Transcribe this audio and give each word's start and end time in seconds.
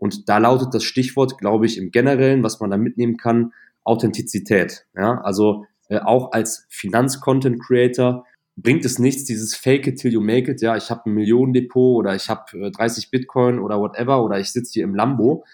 Und 0.00 0.30
da 0.30 0.38
lautet 0.38 0.72
das 0.72 0.82
Stichwort, 0.82 1.36
glaube 1.36 1.66
ich, 1.66 1.76
im 1.76 1.90
Generellen, 1.90 2.42
was 2.42 2.58
man 2.58 2.70
da 2.70 2.78
mitnehmen 2.78 3.18
kann, 3.18 3.52
Authentizität. 3.84 4.86
Ja, 4.96 5.20
also 5.20 5.66
äh, 5.88 5.98
auch 5.98 6.32
als 6.32 6.66
Finanz-Content-Creator 6.70 8.24
bringt 8.56 8.84
es 8.86 8.98
nichts, 8.98 9.24
dieses 9.24 9.54
Fake 9.54 9.86
it 9.86 10.00
till 10.00 10.12
you 10.12 10.22
make 10.22 10.50
it. 10.50 10.62
Ja, 10.62 10.76
ich 10.76 10.90
habe 10.90 11.02
ein 11.04 11.12
Millionendepot 11.12 11.98
oder 11.98 12.14
ich 12.14 12.30
habe 12.30 12.66
äh, 12.66 12.70
30 12.70 13.10
Bitcoin 13.10 13.58
oder 13.58 13.78
whatever 13.78 14.24
oder 14.24 14.40
ich 14.40 14.50
sitze 14.50 14.72
hier 14.72 14.84
im 14.84 14.94
Lambo. 14.94 15.44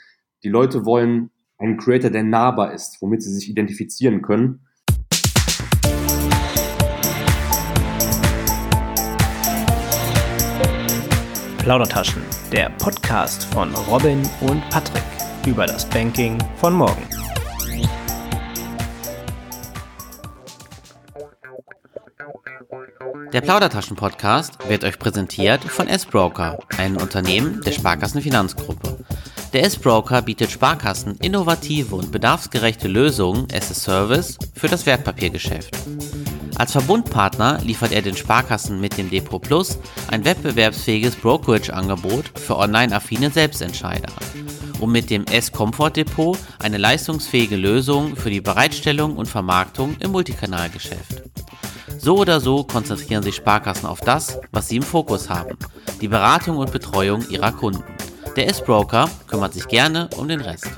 Die 0.45 0.49
Leute 0.49 0.87
wollen 0.87 1.31
einen 1.59 1.77
Creator, 1.77 2.11
der 2.11 2.23
nahbar 2.23 2.73
ist, 2.73 2.99
womit 3.01 3.23
sie 3.23 3.33
sich 3.33 3.51
identifizieren 3.51 4.23
können. 4.23 4.61
Plaudertaschen, 11.67 12.23
der 12.53 12.71
Podcast 12.79 13.43
von 13.47 13.75
Robin 13.75 14.23
und 14.43 14.63
Patrick 14.71 15.03
über 15.49 15.67
das 15.67 15.85
Banking 15.85 16.39
von 16.59 16.73
morgen. 16.73 17.03
Der 23.33 23.41
Plaudertaschen-Podcast 23.41 24.69
wird 24.69 24.85
euch 24.85 24.97
präsentiert 25.01 25.65
von 25.65 25.89
S-Broker, 25.89 26.57
einem 26.79 26.99
Unternehmen 26.99 27.61
der 27.63 27.73
Sparkassenfinanzgruppe. 27.73 29.05
Der 29.53 29.65
S-Broker 29.65 30.23
bietet 30.23 30.53
Sparkassen 30.53 31.17
innovative 31.17 31.97
und 31.97 32.13
bedarfsgerechte 32.13 32.87
Lösungen 32.87 33.49
as 33.53 33.73
a 33.73 33.75
Service 33.75 34.39
für 34.55 34.69
das 34.69 34.87
Wertpapiergeschäft. 34.87 35.77
Als 36.59 36.73
Verbundpartner 36.73 37.61
liefert 37.63 37.93
er 37.93 38.01
den 38.01 38.17
Sparkassen 38.17 38.81
mit 38.81 38.97
dem 38.97 39.11
Depot 39.11 39.43
Plus 39.43 39.79
ein 40.11 40.25
wettbewerbsfähiges 40.25 41.17
Brokerage-Angebot 41.17 42.39
für 42.39 42.57
online-affine 42.57 43.31
Selbstentscheider 43.31 44.11
und 44.81 44.91
mit 44.91 45.11
dem 45.11 45.27
S-Comfort 45.27 45.91
Depot 45.91 46.39
eine 46.59 46.79
leistungsfähige 46.79 47.57
Lösung 47.57 48.17
für 48.17 48.31
die 48.31 48.41
Bereitstellung 48.41 49.17
und 49.17 49.27
Vermarktung 49.27 49.97
im 50.01 50.13
Multikanalgeschäft. 50.13 51.23
So 51.99 52.17
oder 52.17 52.41
so 52.41 52.65
konzentrieren 52.65 53.23
sich 53.23 53.37
Sparkassen 53.37 53.87
auf 53.87 54.01
das, 54.01 54.39
was 54.51 54.69
sie 54.69 54.77
im 54.77 54.83
Fokus 54.83 55.29
haben, 55.29 55.59
die 56.01 56.09
Beratung 56.09 56.57
und 56.57 56.73
Betreuung 56.73 57.29
ihrer 57.29 57.53
Kunden. 57.53 57.85
Der 58.37 58.49
S-Broker 58.49 59.11
kümmert 59.27 59.53
sich 59.53 59.69
gerne 59.69 60.09
um 60.17 60.29
den 60.29 60.41
Rest. 60.41 60.69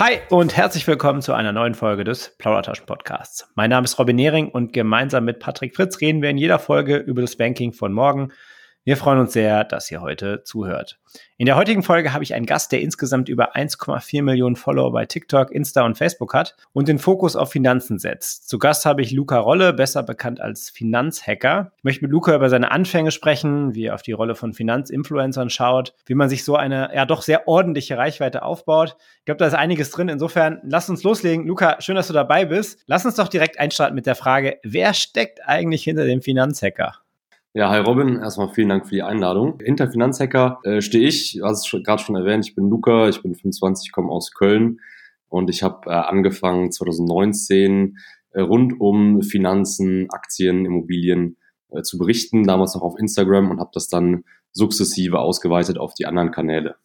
Hi 0.00 0.20
und 0.30 0.56
herzlich 0.56 0.86
willkommen 0.86 1.22
zu 1.22 1.32
einer 1.32 1.52
neuen 1.52 1.74
Folge 1.74 2.04
des 2.04 2.32
Plaudertaschen 2.38 2.86
Podcasts. 2.86 3.50
Mein 3.56 3.70
Name 3.70 3.84
ist 3.84 3.98
Robin 3.98 4.14
Nehring 4.14 4.48
und 4.48 4.72
gemeinsam 4.72 5.24
mit 5.24 5.40
Patrick 5.40 5.74
Fritz 5.74 6.00
reden 6.00 6.22
wir 6.22 6.30
in 6.30 6.38
jeder 6.38 6.60
Folge 6.60 6.98
über 6.98 7.20
das 7.20 7.34
Banking 7.34 7.72
von 7.72 7.92
morgen 7.92 8.30
wir 8.88 8.96
freuen 8.96 9.18
uns 9.18 9.34
sehr, 9.34 9.64
dass 9.64 9.90
ihr 9.90 10.00
heute 10.00 10.44
zuhört. 10.44 10.98
In 11.36 11.44
der 11.44 11.56
heutigen 11.56 11.82
Folge 11.82 12.14
habe 12.14 12.24
ich 12.24 12.32
einen 12.32 12.46
Gast, 12.46 12.72
der 12.72 12.80
insgesamt 12.80 13.28
über 13.28 13.54
1,4 13.54 14.22
Millionen 14.22 14.56
Follower 14.56 14.90
bei 14.92 15.04
TikTok, 15.04 15.50
Insta 15.50 15.84
und 15.84 15.98
Facebook 15.98 16.32
hat 16.32 16.56
und 16.72 16.88
den 16.88 16.98
Fokus 16.98 17.36
auf 17.36 17.50
Finanzen 17.50 17.98
setzt. 17.98 18.48
Zu 18.48 18.58
Gast 18.58 18.86
habe 18.86 19.02
ich 19.02 19.12
Luca 19.12 19.40
Rolle, 19.40 19.74
besser 19.74 20.02
bekannt 20.02 20.40
als 20.40 20.70
Finanzhacker. 20.70 21.72
Ich 21.76 21.84
möchte 21.84 22.02
mit 22.02 22.12
Luca 22.12 22.34
über 22.34 22.48
seine 22.48 22.70
Anfänge 22.70 23.10
sprechen, 23.10 23.74
wie 23.74 23.84
er 23.84 23.94
auf 23.94 24.00
die 24.00 24.12
Rolle 24.12 24.34
von 24.34 24.54
Finanzinfluencern 24.54 25.50
schaut, 25.50 25.92
wie 26.06 26.14
man 26.14 26.30
sich 26.30 26.42
so 26.42 26.56
eine 26.56 26.90
ja 26.94 27.04
doch 27.04 27.20
sehr 27.20 27.46
ordentliche 27.46 27.98
Reichweite 27.98 28.42
aufbaut. 28.42 28.96
Ich 29.18 29.24
glaube, 29.26 29.38
da 29.38 29.48
ist 29.48 29.54
einiges 29.54 29.90
drin. 29.90 30.08
Insofern, 30.08 30.62
lass 30.62 30.88
uns 30.88 31.02
loslegen. 31.02 31.46
Luca, 31.46 31.78
schön, 31.82 31.96
dass 31.96 32.06
du 32.06 32.14
dabei 32.14 32.46
bist. 32.46 32.80
Lass 32.86 33.04
uns 33.04 33.16
doch 33.16 33.28
direkt 33.28 33.60
einstarten 33.60 33.94
mit 33.94 34.06
der 34.06 34.14
Frage, 34.14 34.60
wer 34.62 34.94
steckt 34.94 35.46
eigentlich 35.46 35.84
hinter 35.84 36.06
dem 36.06 36.22
Finanzhacker? 36.22 37.02
Ja, 37.54 37.70
hi 37.70 37.78
Robin, 37.78 38.20
erstmal 38.20 38.50
vielen 38.50 38.68
Dank 38.68 38.86
für 38.86 38.94
die 38.94 39.02
Einladung. 39.02 39.58
Hinter 39.62 39.90
Finanzhacker 39.90 40.60
äh, 40.64 40.82
stehe 40.82 41.08
ich, 41.08 41.38
du 41.38 41.46
hast 41.46 41.66
es 41.66 41.82
gerade 41.82 42.02
schon 42.02 42.14
erwähnt, 42.14 42.46
ich 42.46 42.54
bin 42.54 42.68
Luca, 42.68 43.08
ich 43.08 43.22
bin 43.22 43.34
25, 43.34 43.90
komme 43.90 44.10
aus 44.10 44.32
Köln 44.32 44.80
und 45.28 45.48
ich 45.48 45.62
habe 45.62 45.90
äh, 45.90 45.94
angefangen 45.94 46.70
2019 46.70 47.96
äh, 48.32 48.40
rund 48.42 48.78
um 48.78 49.22
Finanzen, 49.22 50.10
Aktien, 50.10 50.66
Immobilien 50.66 51.38
äh, 51.70 51.80
zu 51.80 51.96
berichten, 51.96 52.44
damals 52.44 52.74
noch 52.74 52.82
auf 52.82 52.98
Instagram 52.98 53.50
und 53.50 53.60
habe 53.60 53.70
das 53.72 53.88
dann 53.88 54.24
sukzessive 54.52 55.18
ausgeweitet 55.18 55.78
auf 55.78 55.94
die 55.94 56.04
anderen 56.04 56.30
Kanäle. 56.30 56.76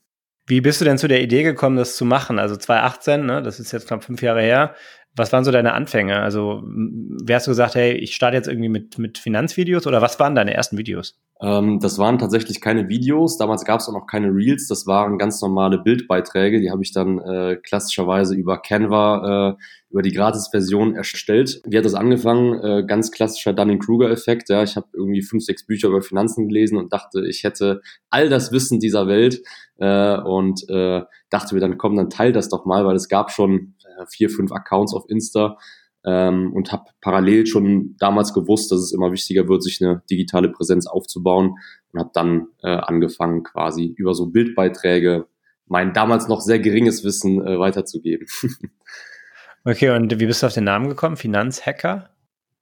Wie 0.45 0.61
bist 0.61 0.79
du 0.79 0.85
denn 0.85 0.97
zu 0.97 1.07
der 1.07 1.21
Idee 1.21 1.43
gekommen, 1.43 1.75
das 1.75 1.97
zu 1.97 2.05
machen? 2.05 2.39
Also 2.39 2.55
2018, 2.55 3.25
ne, 3.25 3.41
das 3.41 3.59
ist 3.59 3.71
jetzt 3.73 3.87
knapp 3.87 4.03
fünf 4.03 4.21
Jahre 4.21 4.41
her. 4.41 4.75
Was 5.15 5.31
waren 5.31 5.43
so 5.43 5.51
deine 5.51 5.73
Anfänge? 5.73 6.19
Also, 6.19 6.63
wer 6.65 7.35
hast 7.35 7.45
du 7.45 7.51
gesagt, 7.51 7.75
hey, 7.75 7.93
ich 7.93 8.15
starte 8.15 8.35
jetzt 8.35 8.47
irgendwie 8.47 8.69
mit, 8.69 8.97
mit 8.97 9.19
Finanzvideos 9.19 9.85
oder 9.85 10.01
was 10.01 10.19
waren 10.19 10.33
deine 10.33 10.53
ersten 10.53 10.77
Videos? 10.77 11.19
Ähm, 11.39 11.79
das 11.79 11.97
waren 11.97 12.17
tatsächlich 12.17 12.61
keine 12.61 12.89
Videos. 12.89 13.37
Damals 13.37 13.65
gab 13.65 13.79
es 13.79 13.87
auch 13.87 13.93
noch 13.93 14.07
keine 14.07 14.29
Reels. 14.33 14.67
Das 14.67 14.87
waren 14.87 15.17
ganz 15.17 15.41
normale 15.41 15.77
Bildbeiträge. 15.77 16.61
Die 16.61 16.71
habe 16.71 16.81
ich 16.83 16.93
dann 16.93 17.19
äh, 17.19 17.57
klassischerweise 17.57 18.33
über 18.33 18.57
Canva, 18.59 19.57
äh, 19.57 19.63
über 19.91 20.01
die 20.01 20.13
Gratis-Version 20.13 20.95
erstellt. 20.95 21.61
Wie 21.65 21.77
hat 21.77 21.85
das 21.85 21.95
angefangen? 21.95 22.59
Äh, 22.63 22.85
ganz 22.87 23.11
klassischer 23.11 23.53
Dunning-Kruger-Effekt. 23.53 24.49
Ja, 24.49 24.63
ich 24.63 24.75
habe 24.77 24.87
irgendwie 24.93 25.21
fünf, 25.21 25.43
sechs 25.43 25.65
Bücher 25.65 25.89
über 25.89 26.01
Finanzen 26.01 26.47
gelesen 26.47 26.77
und 26.77 26.93
dachte, 26.93 27.27
ich 27.27 27.43
hätte 27.43 27.81
all 28.09 28.29
das 28.29 28.51
Wissen 28.51 28.79
dieser 28.79 29.07
Welt 29.07 29.41
äh, 29.77 30.17
und 30.17 30.67
äh, 30.69 31.01
dachte 31.29 31.55
mir 31.55 31.61
dann, 31.61 31.77
komm, 31.77 31.97
dann 31.97 32.09
teil 32.09 32.31
das 32.31 32.49
doch 32.49 32.65
mal, 32.65 32.85
weil 32.85 32.95
es 32.95 33.09
gab 33.09 33.31
schon 33.31 33.75
vier, 34.09 34.29
fünf 34.29 34.51
Accounts 34.51 34.93
auf 34.93 35.05
Insta 35.09 35.57
ähm, 36.05 36.53
und 36.53 36.71
habe 36.71 36.85
parallel 37.01 37.45
schon 37.47 37.95
damals 37.99 38.33
gewusst, 38.33 38.71
dass 38.71 38.79
es 38.79 38.93
immer 38.93 39.11
wichtiger 39.11 39.47
wird, 39.47 39.63
sich 39.63 39.81
eine 39.81 40.03
digitale 40.09 40.49
Präsenz 40.49 40.87
aufzubauen 40.87 41.55
und 41.91 41.99
habe 41.99 42.11
dann 42.13 42.47
äh, 42.61 42.69
angefangen, 42.69 43.43
quasi 43.43 43.93
über 43.97 44.13
so 44.13 44.27
Bildbeiträge 44.27 45.27
mein 45.65 45.93
damals 45.93 46.27
noch 46.27 46.41
sehr 46.41 46.59
geringes 46.59 47.03
Wissen 47.03 47.45
äh, 47.45 47.57
weiterzugeben. 47.57 48.27
okay, 49.63 49.89
und 49.91 50.19
wie 50.19 50.25
bist 50.25 50.43
du 50.43 50.47
auf 50.47 50.53
den 50.53 50.65
Namen 50.65 50.89
gekommen? 50.89 51.15
Finanzhacker? 51.15 52.09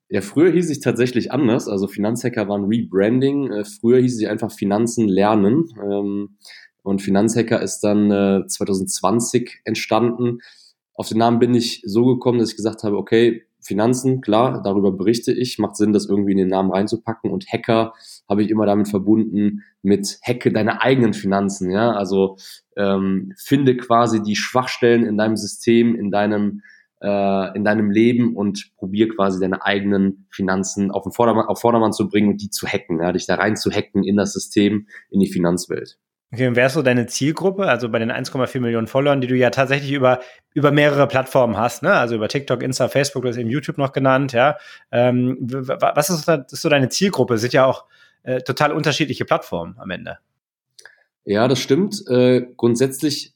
Ja, 0.09 0.21
früher 0.21 0.51
hieß 0.51 0.69
ich 0.69 0.81
tatsächlich 0.81 1.31
anders. 1.31 1.67
Also 1.67 1.87
Finanzhacker 1.87 2.47
waren 2.47 2.65
Rebranding. 2.65 3.51
Äh, 3.51 3.63
früher 3.65 3.99
hieß 3.99 4.17
sie 4.17 4.27
einfach 4.27 4.51
Finanzen 4.51 5.07
lernen. 5.07 5.69
Ähm, 5.81 6.37
und 6.83 7.01
Finanzhacker 7.01 7.61
ist 7.61 7.79
dann 7.79 8.11
äh, 8.11 8.47
2020 8.47 9.61
entstanden 9.65 10.39
auf 10.93 11.07
den 11.07 11.17
Namen 11.17 11.39
bin 11.39 11.55
ich 11.55 11.81
so 11.85 12.05
gekommen, 12.05 12.39
dass 12.39 12.51
ich 12.51 12.57
gesagt 12.57 12.83
habe, 12.83 12.97
okay, 12.97 13.45
Finanzen, 13.61 14.21
klar, 14.21 14.61
darüber 14.63 14.91
berichte 14.91 15.31
ich, 15.31 15.59
macht 15.59 15.75
Sinn, 15.75 15.93
das 15.93 16.07
irgendwie 16.07 16.31
in 16.31 16.39
den 16.39 16.47
Namen 16.47 16.71
reinzupacken. 16.71 17.29
Und 17.29 17.45
Hacker 17.51 17.93
habe 18.27 18.43
ich 18.43 18.49
immer 18.49 18.65
damit 18.65 18.87
verbunden 18.87 19.63
mit 19.83 20.19
Hacke 20.23 20.51
deine 20.51 20.81
eigenen 20.81 21.13
Finanzen, 21.13 21.69
ja, 21.69 21.91
also 21.91 22.37
ähm, 22.75 23.33
finde 23.37 23.77
quasi 23.77 24.23
die 24.23 24.35
Schwachstellen 24.35 25.05
in 25.05 25.17
deinem 25.17 25.37
System, 25.37 25.95
in 25.95 26.11
deinem 26.11 26.61
äh, 27.01 27.55
in 27.55 27.63
deinem 27.63 27.89
Leben 27.89 28.35
und 28.35 28.71
probier 28.77 29.09
quasi 29.09 29.39
deine 29.39 29.63
eigenen 29.63 30.27
Finanzen 30.29 30.91
auf 30.91 31.03
den 31.03 31.11
Vordermann, 31.11 31.47
auf 31.47 31.59
Vordermann 31.59 31.93
zu 31.93 32.07
bringen 32.07 32.29
und 32.29 32.41
die 32.41 32.49
zu 32.49 32.67
hacken, 32.67 33.01
ja, 33.01 33.11
dich 33.11 33.25
da 33.25 33.35
rein 33.35 33.55
zu 33.55 33.71
hacken 33.71 34.03
in 34.03 34.17
das 34.17 34.33
System, 34.33 34.87
in 35.09 35.19
die 35.19 35.31
Finanzwelt. 35.31 35.97
Okay, 36.33 36.47
und 36.47 36.55
wer 36.55 36.67
ist 36.67 36.73
so 36.73 36.81
deine 36.81 37.07
Zielgruppe? 37.07 37.67
Also 37.67 37.89
bei 37.89 37.99
den 37.99 38.09
1,4 38.09 38.61
Millionen 38.61 38.87
Followern, 38.87 39.19
die 39.19 39.27
du 39.27 39.35
ja 39.35 39.49
tatsächlich 39.49 39.91
über, 39.91 40.21
über 40.53 40.71
mehrere 40.71 41.05
Plattformen 41.07 41.57
hast, 41.57 41.83
ne? 41.83 41.91
Also 41.91 42.15
über 42.15 42.29
TikTok, 42.29 42.63
Insta, 42.63 42.87
Facebook, 42.87 43.23
du 43.23 43.29
hast 43.29 43.37
eben 43.37 43.49
YouTube 43.49 43.77
noch 43.77 43.91
genannt, 43.91 44.31
ja. 44.31 44.57
Ähm, 44.91 45.37
was 45.41 46.09
ist, 46.09 46.29
ist 46.29 46.61
so 46.61 46.69
deine 46.69 46.87
Zielgruppe? 46.87 47.37
Sind 47.37 47.51
ja 47.51 47.65
auch 47.65 47.83
äh, 48.23 48.41
total 48.41 48.71
unterschiedliche 48.71 49.25
Plattformen 49.25 49.75
am 49.77 49.89
Ende. 49.89 50.19
Ja, 51.25 51.49
das 51.49 51.59
stimmt. 51.59 52.01
Äh, 52.07 52.47
grundsätzlich 52.55 53.33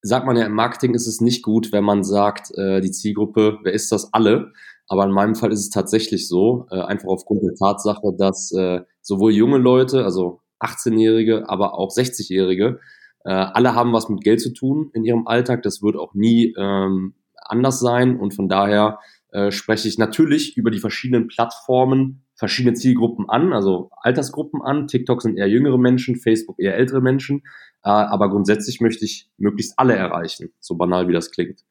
sagt 0.00 0.26
man 0.26 0.36
ja 0.36 0.46
im 0.46 0.52
Marketing 0.52 0.94
ist 0.94 1.06
es 1.06 1.20
nicht 1.20 1.42
gut, 1.42 1.70
wenn 1.72 1.84
man 1.84 2.02
sagt, 2.02 2.56
äh, 2.56 2.80
die 2.80 2.92
Zielgruppe, 2.92 3.58
wer 3.62 3.72
ist 3.72 3.92
das 3.92 4.12
alle? 4.14 4.52
Aber 4.86 5.04
in 5.04 5.10
meinem 5.10 5.34
Fall 5.34 5.52
ist 5.52 5.60
es 5.60 5.70
tatsächlich 5.70 6.28
so, 6.28 6.66
äh, 6.70 6.80
einfach 6.80 7.08
aufgrund 7.08 7.42
der 7.42 7.54
Tatsache, 7.54 8.14
dass 8.16 8.52
äh, 8.52 8.80
sowohl 9.02 9.32
junge 9.32 9.58
Leute, 9.58 10.04
also 10.04 10.40
18-Jährige, 10.60 11.48
aber 11.48 11.74
auch 11.74 11.90
60-Jährige. 11.90 12.80
Äh, 13.24 13.30
alle 13.30 13.74
haben 13.74 13.92
was 13.92 14.08
mit 14.08 14.22
Geld 14.22 14.40
zu 14.40 14.52
tun 14.52 14.90
in 14.94 15.04
ihrem 15.04 15.26
Alltag. 15.26 15.62
Das 15.62 15.82
wird 15.82 15.96
auch 15.96 16.14
nie 16.14 16.54
ähm, 16.56 17.14
anders 17.36 17.80
sein. 17.80 18.18
Und 18.18 18.34
von 18.34 18.48
daher 18.48 18.98
äh, 19.30 19.50
spreche 19.50 19.88
ich 19.88 19.98
natürlich 19.98 20.56
über 20.56 20.70
die 20.70 20.80
verschiedenen 20.80 21.28
Plattformen 21.28 22.24
verschiedene 22.34 22.74
Zielgruppen 22.74 23.28
an, 23.28 23.52
also 23.52 23.90
Altersgruppen 23.96 24.62
an. 24.62 24.86
TikTok 24.86 25.20
sind 25.22 25.36
eher 25.36 25.48
jüngere 25.48 25.76
Menschen, 25.76 26.16
Facebook 26.16 26.58
eher 26.58 26.76
ältere 26.76 27.00
Menschen. 27.00 27.42
Äh, 27.82 27.90
aber 27.90 28.30
grundsätzlich 28.30 28.80
möchte 28.80 29.04
ich 29.04 29.28
möglichst 29.36 29.74
alle 29.76 29.96
erreichen, 29.96 30.52
so 30.60 30.76
banal 30.76 31.08
wie 31.08 31.12
das 31.12 31.30
klingt. 31.30 31.64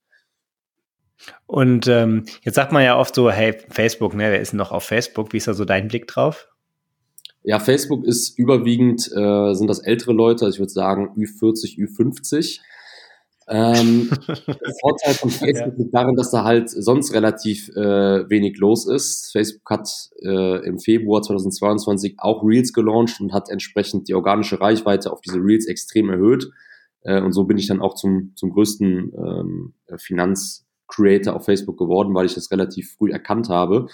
Und 1.45 1.87
ähm, 1.87 2.25
jetzt 2.41 2.55
sagt 2.55 2.71
man 2.71 2.83
ja 2.83 2.97
oft 2.97 3.15
so, 3.15 3.31
hey, 3.31 3.57
Facebook, 3.69 4.13
ne, 4.13 4.31
wer 4.31 4.41
ist 4.41 4.51
denn 4.51 4.57
noch 4.57 4.71
auf 4.71 4.83
Facebook? 4.83 5.33
Wie 5.33 5.37
ist 5.37 5.47
da 5.47 5.53
so 5.53 5.65
dein 5.65 5.87
Blick 5.87 6.07
drauf? 6.07 6.49
Ja, 7.47 7.59
Facebook 7.59 8.03
ist 8.03 8.37
überwiegend, 8.37 9.09
äh, 9.15 9.53
sind 9.53 9.67
das 9.67 9.79
ältere 9.79 10.11
Leute, 10.11 10.43
also 10.43 10.55
ich 10.55 10.59
würde 10.59 10.73
sagen 10.73 11.11
Ü40, 11.15 11.77
Ü50. 11.79 12.59
Ähm, 13.47 14.09
der 14.27 14.73
Vorteil 14.81 15.13
von 15.13 15.29
Facebook 15.29 15.71
ja. 15.71 15.77
liegt 15.77 15.95
darin, 15.95 16.17
dass 16.17 16.31
da 16.31 16.43
halt 16.43 16.69
sonst 16.69 17.13
relativ 17.13 17.69
äh, 17.69 18.29
wenig 18.29 18.57
los 18.57 18.85
ist. 18.85 19.31
Facebook 19.31 19.69
hat 19.69 19.87
äh, 20.25 20.67
im 20.67 20.77
Februar 20.79 21.21
2022 21.21 22.15
auch 22.17 22.43
Reels 22.43 22.73
gelauncht 22.73 23.21
und 23.21 23.31
hat 23.31 23.47
entsprechend 23.49 24.09
die 24.09 24.13
organische 24.13 24.59
Reichweite 24.59 25.13
auf 25.13 25.21
diese 25.21 25.37
Reels 25.37 25.67
extrem 25.67 26.09
erhöht. 26.09 26.49
Äh, 27.03 27.21
und 27.21 27.31
so 27.31 27.45
bin 27.45 27.57
ich 27.57 27.67
dann 27.67 27.79
auch 27.79 27.95
zum, 27.95 28.33
zum 28.35 28.49
größten 28.49 29.13
ähm, 29.17 29.73
Finanzcreator 29.95 31.33
auf 31.33 31.45
Facebook 31.45 31.77
geworden, 31.77 32.13
weil 32.13 32.25
ich 32.25 32.35
das 32.35 32.51
relativ 32.51 32.95
früh 32.97 33.09
erkannt 33.09 33.47
habe. 33.47 33.87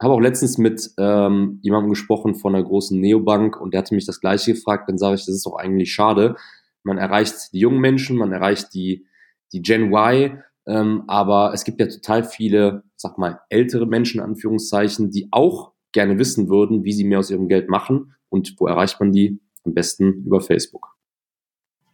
Habe 0.00 0.12
auch 0.12 0.20
letztens 0.20 0.58
mit 0.58 0.90
ähm, 0.98 1.58
jemandem 1.62 1.90
gesprochen 1.90 2.34
von 2.34 2.54
einer 2.54 2.64
großen 2.64 3.00
Neobank 3.00 3.58
und 3.58 3.72
der 3.72 3.78
hatte 3.78 3.94
mich 3.94 4.04
das 4.04 4.20
gleiche 4.20 4.52
gefragt. 4.52 4.88
Dann 4.88 4.98
sage 4.98 5.14
ich, 5.14 5.24
das 5.24 5.34
ist 5.34 5.46
doch 5.46 5.56
eigentlich 5.56 5.92
schade. 5.92 6.36
Man 6.82 6.98
erreicht 6.98 7.52
die 7.52 7.60
jungen 7.60 7.80
Menschen, 7.80 8.16
man 8.16 8.32
erreicht 8.32 8.74
die, 8.74 9.06
die 9.52 9.62
Gen 9.62 9.92
Y, 9.92 10.42
ähm, 10.66 11.04
aber 11.06 11.52
es 11.54 11.64
gibt 11.64 11.80
ja 11.80 11.86
total 11.86 12.24
viele, 12.24 12.82
sag 12.96 13.18
mal, 13.18 13.40
ältere 13.48 13.86
Menschen, 13.86 14.20
Anführungszeichen, 14.20 15.10
die 15.10 15.28
auch 15.30 15.72
gerne 15.92 16.18
wissen 16.18 16.48
würden, 16.48 16.84
wie 16.84 16.92
sie 16.92 17.04
mehr 17.04 17.20
aus 17.20 17.30
ihrem 17.30 17.48
Geld 17.48 17.70
machen 17.70 18.14
und 18.28 18.54
wo 18.58 18.66
erreicht 18.66 19.00
man 19.00 19.12
die? 19.12 19.40
Am 19.64 19.74
besten 19.74 20.24
über 20.24 20.40
Facebook. 20.40 20.95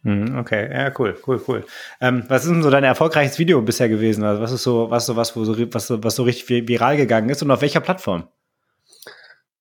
Mhm, 0.03 0.37
okay, 0.37 0.69
ja, 0.69 0.91
cool, 0.99 1.15
cool, 1.25 1.41
cool. 1.47 1.65
Ähm, 2.01 2.23
was 2.27 2.43
ist 2.43 2.51
denn 2.51 2.61
so 2.61 2.69
dein 2.69 2.83
erfolgreiches 2.83 3.39
Video 3.39 3.61
bisher 3.61 3.87
gewesen? 3.87 4.23
Also 4.23 4.41
was 4.41 4.51
ist 4.51 4.63
so, 4.63 4.89
was 4.89 5.05
so, 5.05 5.15
was, 5.15 5.35
wo 5.35 5.45
so, 5.45 5.57
was 5.73 5.87
so, 5.87 6.03
was 6.03 6.15
so 6.15 6.23
richtig 6.23 6.67
viral 6.67 6.97
gegangen 6.97 7.29
ist 7.29 7.41
und 7.41 7.51
auf 7.51 7.61
welcher 7.61 7.79
Plattform? 7.79 8.27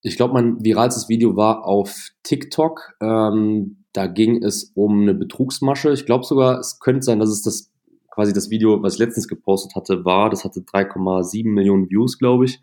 Ich 0.03 0.17
glaube, 0.17 0.35
mein 0.35 0.63
viralstes 0.65 1.09
Video 1.09 1.37
war 1.37 1.65
auf 1.65 2.09
TikTok. 2.25 2.95
Ähm, 3.01 3.85
da 3.93 4.09
ging 4.09 4.43
es 4.43 4.73
um 4.75 5.03
eine 5.03 5.15
Betrugsmasche. 5.15 5.93
Ich 5.93 6.07
glaube 6.07 6.25
sogar, 6.25 6.59
es 6.59 6.81
könnte 6.81 7.03
sein, 7.03 7.21
dass 7.21 7.31
es 7.31 7.43
das 7.43 7.71
quasi 8.11 8.33
das 8.33 8.51
Video, 8.51 8.83
was 8.83 8.95
ich 8.95 8.99
letztens 8.99 9.29
gepostet 9.29 9.77
hatte, 9.77 10.05
war. 10.05 10.29
Das 10.29 10.45
hatte 10.45 10.61
3,7 10.61 11.49
Millionen 11.49 11.89
Views, 11.89 12.19
glaube 12.19 12.47
ich. 12.47 12.61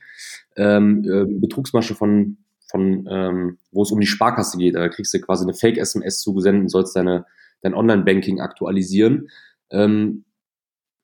Ähm, 0.58 1.06
äh, 1.10 1.26
Betrugsmasche 1.26 1.96
von, 1.96 2.38
von 2.70 3.08
ähm, 3.10 3.58
wo 3.72 3.84
es 3.84 3.92
um 3.92 4.02
die 4.02 4.06
Sparkasse 4.06 4.58
geht. 4.58 4.76
Da 4.76 4.90
kriegst 4.90 5.14
du 5.14 5.22
quasi 5.22 5.46
eine 5.46 5.54
Fake-SMS 5.54 6.20
zugesendet 6.20 6.64
und 6.64 6.70
sollst 6.70 6.94
deine 6.98 7.26
dein 7.62 7.74
Online-Banking 7.74 8.40
aktualisieren. 8.40 9.30
Ähm, 9.72 10.26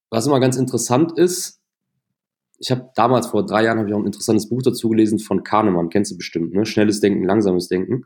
was 0.10 0.28
immer 0.28 0.40
ganz 0.40 0.58
interessant 0.58 1.18
ist, 1.18 1.62
ich 2.58 2.72
habe 2.72 2.90
damals 2.96 3.28
vor 3.28 3.46
drei 3.46 3.66
Jahren 3.66 3.80
habe 3.80 3.90
ich 3.90 3.94
auch 3.94 4.00
ein 4.00 4.06
interessantes 4.06 4.48
Buch 4.48 4.62
dazu 4.62 4.90
gelesen 4.90 5.20
von 5.20 5.44
Kahnemann, 5.44 5.90
kennst 5.90 6.12
du 6.12 6.18
bestimmt, 6.18 6.54
ne? 6.54 6.66
Schnelles 6.66 7.02
Denken, 7.02 7.26
langsames 7.26 7.68
Denken. 7.68 8.06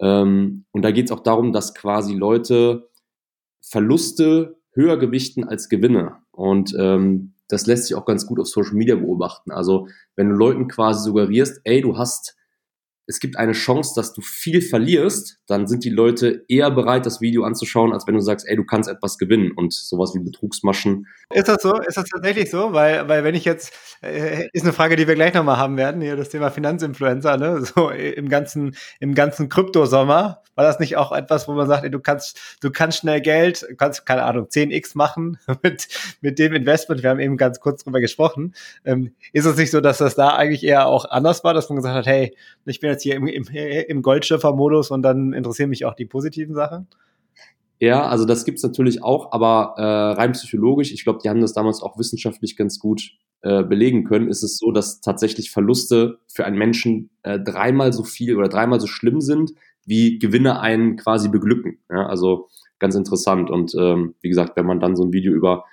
Ähm, 0.00 0.64
und 0.72 0.82
da 0.82 0.90
geht 0.90 1.06
es 1.06 1.12
auch 1.12 1.22
darum, 1.22 1.52
dass 1.52 1.74
quasi 1.74 2.14
Leute 2.14 2.88
Verluste 3.62 4.58
höher 4.72 4.98
gewichten 4.98 5.44
als 5.44 5.68
Gewinne. 5.68 6.16
Und 6.32 6.74
ähm, 6.78 7.34
das 7.48 7.66
lässt 7.66 7.86
sich 7.86 7.96
auch 7.96 8.04
ganz 8.04 8.26
gut 8.26 8.40
auf 8.40 8.48
Social 8.48 8.74
Media 8.74 8.96
beobachten. 8.96 9.52
Also 9.52 9.88
wenn 10.16 10.28
du 10.28 10.34
Leuten 10.34 10.68
quasi 10.68 11.02
suggerierst, 11.04 11.60
ey, 11.64 11.80
du 11.80 11.96
hast 11.96 12.36
es 13.06 13.20
gibt 13.20 13.38
eine 13.38 13.52
Chance, 13.52 13.92
dass 13.94 14.12
du 14.12 14.20
viel 14.20 14.60
verlierst, 14.60 15.38
dann 15.46 15.66
sind 15.66 15.84
die 15.84 15.90
Leute 15.90 16.44
eher 16.48 16.70
bereit, 16.70 17.06
das 17.06 17.20
Video 17.20 17.44
anzuschauen, 17.44 17.92
als 17.92 18.06
wenn 18.06 18.14
du 18.14 18.20
sagst, 18.20 18.46
ey, 18.48 18.56
du 18.56 18.64
kannst 18.64 18.88
etwas 18.88 19.18
gewinnen 19.18 19.52
und 19.52 19.72
sowas 19.72 20.12
wie 20.14 20.20
Betrugsmaschen. 20.20 21.06
Ist 21.32 21.48
das 21.48 21.62
so? 21.62 21.74
Ist 21.80 21.96
das 21.96 22.08
tatsächlich 22.08 22.50
so? 22.50 22.72
Weil, 22.72 23.08
weil 23.08 23.24
wenn 23.24 23.34
ich 23.34 23.44
jetzt, 23.44 23.72
äh, 24.02 24.48
ist 24.52 24.64
eine 24.64 24.72
Frage, 24.72 24.96
die 24.96 25.06
wir 25.06 25.14
gleich 25.14 25.34
nochmal 25.34 25.56
haben 25.56 25.76
werden, 25.76 26.00
hier 26.00 26.16
das 26.16 26.30
Thema 26.30 26.50
Finanzinfluencer, 26.50 27.36
ne? 27.36 27.64
So 27.76 27.90
im 27.90 28.28
ganzen, 28.28 28.76
im 29.00 29.14
ganzen 29.14 29.48
Kryptosommer, 29.48 30.42
war 30.56 30.64
das 30.64 30.80
nicht 30.80 30.96
auch 30.96 31.12
etwas, 31.12 31.46
wo 31.46 31.52
man 31.52 31.68
sagt, 31.68 31.84
ey, 31.84 31.90
du 31.90 32.00
kannst, 32.00 32.40
du 32.60 32.70
kannst 32.70 32.98
schnell 32.98 33.20
Geld, 33.20 33.66
kannst, 33.76 34.06
keine 34.06 34.24
Ahnung, 34.24 34.46
10x 34.46 34.96
machen 34.96 35.38
mit, 35.62 35.88
mit 36.22 36.38
dem 36.38 36.54
Investment, 36.54 37.02
wir 37.02 37.10
haben 37.10 37.20
eben 37.20 37.36
ganz 37.36 37.60
kurz 37.60 37.84
drüber 37.84 38.00
gesprochen. 38.00 38.54
Ähm, 38.84 39.14
ist 39.32 39.44
es 39.44 39.56
nicht 39.56 39.70
so, 39.70 39.80
dass 39.80 39.98
das 39.98 40.14
da 40.14 40.30
eigentlich 40.30 40.64
eher 40.64 40.86
auch 40.86 41.04
anders 41.04 41.44
war, 41.44 41.54
dass 41.54 41.68
man 41.68 41.76
gesagt 41.76 41.94
hat, 41.94 42.06
hey, 42.06 42.36
ich 42.64 42.80
bin 42.80 42.90
jetzt 42.90 42.95
hier 43.02 43.16
im, 43.16 43.26
im, 43.26 43.44
im 43.44 44.02
Goldschiffer-Modus 44.02 44.90
und 44.90 45.02
dann 45.02 45.32
interessieren 45.32 45.70
mich 45.70 45.84
auch 45.84 45.94
die 45.94 46.06
positiven 46.06 46.54
Sachen? 46.54 46.88
Ja, 47.78 48.08
also 48.08 48.24
das 48.24 48.44
gibt's 48.44 48.62
natürlich 48.62 49.02
auch, 49.02 49.32
aber 49.32 49.74
äh, 49.76 49.82
rein 50.18 50.32
psychologisch, 50.32 50.92
ich 50.92 51.04
glaube, 51.04 51.18
die 51.22 51.28
haben 51.28 51.42
das 51.42 51.52
damals 51.52 51.82
auch 51.82 51.98
wissenschaftlich 51.98 52.56
ganz 52.56 52.78
gut 52.78 53.10
äh, 53.42 53.62
belegen 53.62 54.04
können, 54.04 54.28
ist 54.28 54.42
es 54.42 54.56
so, 54.56 54.72
dass 54.72 55.00
tatsächlich 55.02 55.50
Verluste 55.50 56.18
für 56.26 56.46
einen 56.46 56.56
Menschen 56.56 57.10
äh, 57.22 57.38
dreimal 57.38 57.92
so 57.92 58.02
viel 58.02 58.36
oder 58.36 58.48
dreimal 58.48 58.80
so 58.80 58.86
schlimm 58.86 59.20
sind, 59.20 59.52
wie 59.84 60.18
Gewinne 60.18 60.60
einen 60.60 60.96
quasi 60.96 61.28
beglücken. 61.28 61.78
Ja, 61.90 62.06
also 62.06 62.48
ganz 62.78 62.94
interessant. 62.94 63.50
Und 63.50 63.74
ähm, 63.78 64.14
wie 64.20 64.30
gesagt, 64.30 64.56
wenn 64.56 64.66
man 64.66 64.80
dann 64.80 64.96
so 64.96 65.04
ein 65.04 65.12
Video 65.12 65.32
über 65.32 65.64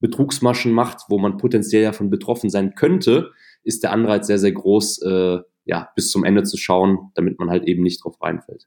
Betrugsmaschen 0.00 0.72
macht, 0.72 1.04
wo 1.08 1.18
man 1.18 1.38
potenziell 1.38 1.84
davon 1.84 2.10
betroffen 2.10 2.50
sein 2.50 2.74
könnte, 2.74 3.30
ist 3.64 3.82
der 3.82 3.92
Anreiz 3.92 4.26
sehr, 4.26 4.38
sehr 4.38 4.52
groß, 4.52 5.02
äh, 5.02 5.38
ja, 5.64 5.90
bis 5.94 6.10
zum 6.10 6.24
Ende 6.24 6.42
zu 6.42 6.56
schauen, 6.56 7.10
damit 7.14 7.38
man 7.38 7.50
halt 7.50 7.64
eben 7.64 7.82
nicht 7.82 8.04
drauf 8.04 8.20
reinfällt. 8.20 8.66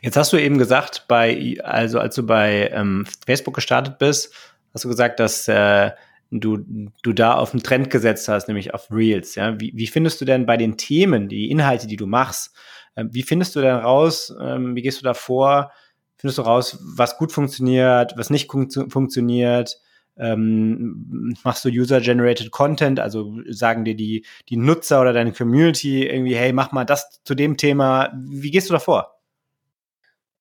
Jetzt 0.00 0.16
hast 0.16 0.32
du 0.32 0.36
eben 0.36 0.58
gesagt, 0.58 1.06
bei, 1.08 1.56
also 1.62 1.98
als 1.98 2.14
du 2.14 2.24
bei 2.24 2.70
ähm, 2.72 3.04
Facebook 3.26 3.54
gestartet 3.54 3.98
bist, 3.98 4.32
hast 4.72 4.84
du 4.84 4.88
gesagt, 4.88 5.18
dass 5.18 5.48
äh, 5.48 5.90
du, 6.30 6.58
du 7.02 7.12
da 7.12 7.34
auf 7.34 7.52
einen 7.52 7.62
Trend 7.62 7.90
gesetzt 7.90 8.28
hast, 8.28 8.48
nämlich 8.48 8.74
auf 8.74 8.90
Reels. 8.90 9.34
Ja? 9.34 9.58
Wie, 9.60 9.72
wie 9.74 9.86
findest 9.86 10.20
du 10.20 10.24
denn 10.24 10.46
bei 10.46 10.56
den 10.56 10.76
Themen, 10.76 11.28
die 11.28 11.50
Inhalte, 11.50 11.86
die 11.86 11.96
du 11.96 12.06
machst, 12.06 12.54
äh, 12.94 13.04
wie 13.10 13.22
findest 13.22 13.56
du 13.56 13.60
denn 13.60 13.76
raus, 13.76 14.34
ähm, 14.40 14.76
wie 14.76 14.82
gehst 14.82 15.00
du 15.00 15.04
da 15.04 15.14
vor? 15.14 15.72
Findest 16.16 16.38
du 16.38 16.42
raus, 16.42 16.78
was 16.82 17.16
gut 17.16 17.32
funktioniert, 17.32 18.14
was 18.16 18.30
nicht 18.30 18.50
funktioniert? 18.50 19.80
Ähm, 20.18 21.34
machst 21.44 21.64
du 21.64 21.68
User-Generated 21.68 22.50
Content, 22.50 23.00
also 23.00 23.38
sagen 23.48 23.84
dir 23.84 23.94
die, 23.94 24.24
die 24.48 24.56
Nutzer 24.56 25.00
oder 25.00 25.12
deine 25.12 25.32
Community 25.32 26.06
irgendwie, 26.06 26.34
hey, 26.34 26.52
mach 26.52 26.72
mal 26.72 26.84
das 26.84 27.20
zu 27.24 27.34
dem 27.34 27.56
Thema. 27.56 28.12
Wie 28.16 28.50
gehst 28.50 28.68
du 28.68 28.74
da 28.74 28.80
vor? 28.80 29.20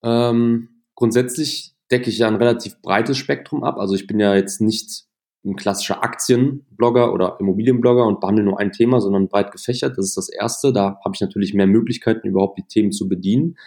Ähm, 0.03 0.69
grundsätzlich 0.95 1.75
decke 1.91 2.09
ich 2.09 2.18
ja 2.18 2.27
ein 2.27 2.35
relativ 2.35 2.81
breites 2.81 3.18
Spektrum 3.18 3.63
ab. 3.63 3.77
Also 3.77 3.95
ich 3.95 4.07
bin 4.07 4.19
ja 4.19 4.35
jetzt 4.35 4.62
nicht 4.62 5.06
ein 5.45 5.56
klassischer 5.56 6.03
Aktienblogger 6.03 7.13
oder 7.13 7.38
Immobilienblogger 7.39 8.06
und 8.06 8.19
behandle 8.19 8.44
nur 8.44 8.59
ein 8.59 8.71
Thema, 8.71 9.00
sondern 9.00 9.29
breit 9.29 9.51
gefächert. 9.51 9.97
Das 9.97 10.06
ist 10.06 10.18
das 10.18 10.29
Erste. 10.29 10.74
Da 10.74 11.00
habe 11.06 11.15
ich 11.15 11.21
natürlich 11.21 11.53
mehr 11.53 11.68
Möglichkeiten, 11.68 12.27
überhaupt 12.27 12.57
die 12.57 12.68
Themen 12.68 12.91
zu 12.91 13.07
bedienen. 13.07 13.57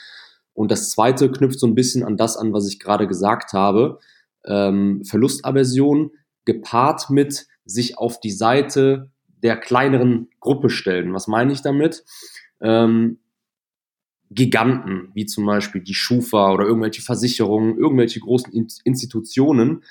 Und 0.53 0.71
das 0.71 0.91
Zweite 0.91 1.31
knüpft 1.31 1.59
so 1.59 1.67
ein 1.67 1.75
bisschen 1.75 2.05
an 2.05 2.17
das 2.17 2.37
an, 2.37 2.53
was 2.53 2.69
ich 2.69 2.81
gerade 2.81 3.07
gesagt 3.07 3.53
habe 3.53 3.99
ähm, 4.47 5.05
Verlustaversion 5.05 6.13
gepaart 6.45 7.11
mit 7.11 7.47
sich 7.65 7.99
auf 7.99 8.21
die 8.21 8.33
Seite 8.33 9.11
der 9.43 9.57
kleineren 9.57 10.29
Gruppe 10.41 10.71
stellen. 10.71 11.15
Was 11.15 11.29
meine 11.29 11.53
ich 11.53 11.63
damit? 11.63 12.05
Ähm, 12.61 13.19
Giganten, 14.31 15.11
wie 15.15 15.27
zum 15.27 15.45
Beispiel 15.45 15.83
die 15.83 15.95
Schufa 15.95 16.53
oder 16.53 16.65
irgendwelche 16.65 17.03
Versicherungen, 17.03 17.77
irgendwelche 17.79 18.21
großen 18.21 18.53
Institutionen, 18.85 19.83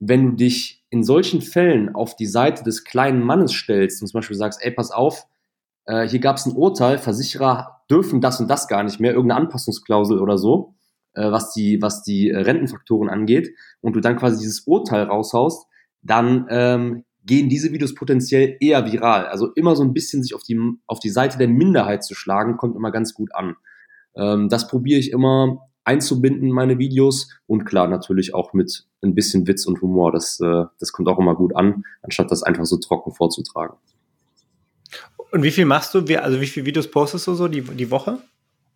wenn 0.00 0.30
du 0.30 0.36
dich 0.36 0.84
in 0.88 1.04
solchen 1.04 1.42
Fällen 1.42 1.94
auf 1.94 2.16
die 2.16 2.26
Seite 2.26 2.64
des 2.64 2.84
kleinen 2.84 3.22
Mannes 3.22 3.52
stellst 3.52 4.00
und 4.00 4.08
zum 4.08 4.18
Beispiel 4.18 4.36
sagst, 4.36 4.60
ey, 4.62 4.70
pass 4.70 4.90
auf, 4.90 5.26
äh, 5.86 6.08
hier 6.08 6.20
gab 6.20 6.36
es 6.36 6.46
ein 6.46 6.56
Urteil, 6.56 6.98
Versicherer 6.98 7.82
dürfen 7.90 8.20
das 8.20 8.40
und 8.40 8.48
das 8.48 8.68
gar 8.68 8.82
nicht 8.82 9.00
mehr, 9.00 9.12
irgendeine 9.12 9.42
Anpassungsklausel 9.42 10.20
oder 10.20 10.38
so, 10.38 10.73
äh, 11.14 11.30
was 11.30 11.52
die, 11.52 11.80
was 11.80 12.02
die 12.02 12.30
äh, 12.30 12.38
Rentenfaktoren 12.38 13.08
angeht, 13.08 13.54
und 13.80 13.94
du 13.94 14.00
dann 14.00 14.16
quasi 14.16 14.38
dieses 14.38 14.60
Urteil 14.60 15.04
raushaust, 15.04 15.66
dann 16.02 16.46
ähm, 16.50 17.04
gehen 17.24 17.48
diese 17.48 17.72
Videos 17.72 17.94
potenziell 17.94 18.56
eher 18.60 18.90
viral. 18.90 19.26
Also 19.26 19.52
immer 19.54 19.76
so 19.76 19.82
ein 19.82 19.94
bisschen 19.94 20.22
sich 20.22 20.34
auf 20.34 20.42
die, 20.42 20.58
auf 20.86 21.00
die 21.00 21.10
Seite 21.10 21.38
der 21.38 21.48
Minderheit 21.48 22.04
zu 22.04 22.14
schlagen, 22.14 22.56
kommt 22.56 22.76
immer 22.76 22.90
ganz 22.90 23.14
gut 23.14 23.34
an. 23.34 23.56
Ähm, 24.14 24.48
das 24.48 24.68
probiere 24.68 25.00
ich 25.00 25.10
immer 25.10 25.68
einzubinden 25.84 26.44
in 26.48 26.52
meine 26.52 26.78
Videos 26.78 27.28
und 27.46 27.64
klar 27.64 27.88
natürlich 27.88 28.34
auch 28.34 28.52
mit 28.54 28.86
ein 29.02 29.14
bisschen 29.14 29.46
Witz 29.46 29.66
und 29.66 29.82
Humor. 29.82 30.12
Das, 30.12 30.40
äh, 30.40 30.64
das 30.78 30.92
kommt 30.92 31.08
auch 31.08 31.18
immer 31.18 31.34
gut 31.34 31.54
an, 31.56 31.84
anstatt 32.02 32.30
das 32.30 32.42
einfach 32.42 32.64
so 32.64 32.78
trocken 32.78 33.12
vorzutragen. 33.12 33.76
Und 35.30 35.42
wie 35.42 35.50
viel 35.50 35.64
machst 35.66 35.94
du? 35.94 36.04
Also 36.18 36.40
wie 36.40 36.46
viele 36.46 36.66
Videos 36.66 36.90
postest 36.90 37.26
du 37.26 37.34
so 37.34 37.48
die, 37.48 37.62
die 37.62 37.90
Woche 37.90 38.18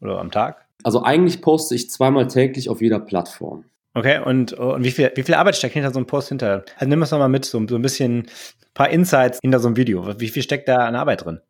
oder 0.00 0.18
am 0.18 0.30
Tag? 0.30 0.68
Also 0.85 1.03
eigentlich 1.03 1.43
poste 1.43 1.75
ich 1.75 1.91
zweimal 1.91 2.29
täglich 2.29 2.69
auf 2.69 2.81
jeder 2.81 3.01
Plattform. 3.01 3.65
Okay, 3.95 4.21
und, 4.25 4.53
und 4.53 4.85
wie, 4.85 4.91
viel, 4.91 5.11
wie 5.17 5.23
viel 5.23 5.35
Arbeit 5.35 5.57
steckt 5.57 5.75
hinter 5.75 5.91
so 5.91 5.99
einem 5.99 6.07
Post 6.07 6.29
hinter? 6.29 6.65
Also 6.77 6.89
nimm 6.89 7.03
es 7.03 7.11
nochmal 7.11 7.29
mit, 7.29 7.45
so, 7.45 7.61
so 7.67 7.75
ein 7.75 7.83
bisschen, 7.83 8.21
ein 8.21 8.27
paar 8.75 8.91
Insights 8.91 9.41
hinter 9.43 9.59
so 9.59 9.69
einem 9.69 9.77
Video. 9.77 10.07
Wie 10.21 10.29
viel 10.29 10.43
steckt 10.43 10.69
da 10.69 10.87
an 10.87 10.95
Arbeit 10.95 11.25
drin? 11.25 11.41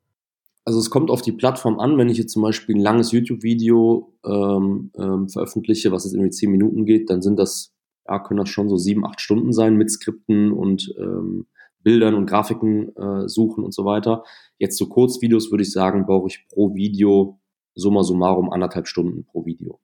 Also 0.64 0.78
es 0.78 0.90
kommt 0.90 1.10
auf 1.10 1.22
die 1.22 1.32
Plattform 1.32 1.78
an, 1.78 1.98
wenn 1.98 2.08
ich 2.08 2.18
jetzt 2.18 2.32
zum 2.32 2.42
Beispiel 2.42 2.76
ein 2.76 2.80
langes 2.80 3.12
YouTube-Video 3.12 4.12
ähm, 4.24 4.92
ähm, 4.98 5.28
veröffentliche, 5.28 5.92
was 5.92 6.04
jetzt 6.04 6.14
irgendwie 6.14 6.30
zehn 6.30 6.50
Minuten 6.50 6.84
geht, 6.84 7.10
dann 7.10 7.22
sind 7.22 7.38
das, 7.38 7.72
ja, 8.06 8.18
können 8.18 8.38
das 8.38 8.50
schon 8.50 8.68
so 8.68 8.76
sieben, 8.76 9.06
acht 9.06 9.20
Stunden 9.20 9.52
sein 9.52 9.76
mit 9.76 9.90
Skripten 9.90 10.52
und 10.52 10.94
ähm, 10.98 11.46
Bildern 11.82 12.14
und 12.14 12.26
Grafiken 12.26 12.94
äh, 12.96 13.28
suchen 13.28 13.64
und 13.64 13.72
so 13.72 13.84
weiter. 13.84 14.24
Jetzt 14.58 14.76
so 14.76 14.88
Kurzvideos 14.88 15.50
würde 15.50 15.62
ich 15.62 15.72
sagen, 15.72 16.06
brauche 16.06 16.28
ich 16.28 16.46
pro 16.48 16.74
Video 16.74 17.38
summa 17.78 18.02
summarum 18.02 18.50
anderthalb 18.50 18.88
Stunden 18.88 19.24
pro 19.24 19.46
Video. 19.46 19.80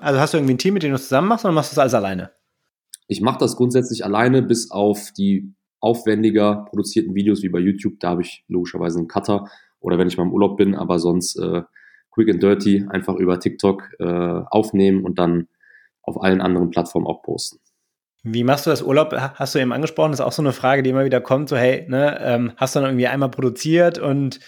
Also 0.00 0.20
hast 0.20 0.34
du 0.34 0.38
irgendwie 0.38 0.54
ein 0.54 0.58
Team, 0.58 0.74
mit 0.74 0.82
dem 0.82 0.92
du 0.92 0.98
zusammen 0.98 1.28
machst 1.28 1.44
oder 1.44 1.52
machst 1.52 1.72
du 1.72 1.74
das 1.74 1.80
alles 1.80 1.94
alleine? 1.94 2.30
Ich 3.08 3.20
mache 3.20 3.38
das 3.38 3.56
grundsätzlich 3.56 4.04
alleine, 4.04 4.42
bis 4.42 4.70
auf 4.70 5.10
die 5.16 5.54
aufwendiger 5.80 6.66
produzierten 6.68 7.14
Videos 7.14 7.42
wie 7.42 7.48
bei 7.48 7.58
YouTube. 7.58 7.98
Da 7.98 8.10
habe 8.10 8.22
ich 8.22 8.44
logischerweise 8.48 8.98
einen 8.98 9.08
Cutter 9.08 9.48
oder 9.80 9.98
wenn 9.98 10.06
ich 10.06 10.18
mal 10.18 10.24
im 10.24 10.32
Urlaub 10.32 10.58
bin, 10.58 10.74
aber 10.74 10.98
sonst 10.98 11.36
äh, 11.36 11.62
quick 12.10 12.28
and 12.28 12.42
dirty 12.42 12.86
einfach 12.88 13.14
über 13.16 13.40
TikTok 13.40 13.88
äh, 13.98 14.04
aufnehmen 14.50 15.04
und 15.04 15.18
dann 15.18 15.48
auf 16.02 16.22
allen 16.22 16.40
anderen 16.40 16.70
Plattformen 16.70 17.06
auch 17.06 17.22
posten. 17.22 17.58
Wie 18.22 18.44
machst 18.44 18.66
du 18.66 18.70
das 18.70 18.82
Urlaub? 18.82 19.12
Hast 19.12 19.54
du 19.54 19.58
eben 19.58 19.72
angesprochen, 19.72 20.10
das 20.10 20.20
ist 20.20 20.26
auch 20.26 20.32
so 20.32 20.42
eine 20.42 20.52
Frage, 20.52 20.82
die 20.82 20.90
immer 20.90 21.06
wieder 21.06 21.22
kommt, 21.22 21.48
so 21.48 21.56
hey, 21.56 21.86
ne, 21.88 22.20
ähm, 22.20 22.52
hast 22.56 22.76
du 22.76 22.80
dann 22.80 22.90
irgendwie 22.90 23.06
einmal 23.06 23.30
produziert 23.30 23.98
und 23.98 24.40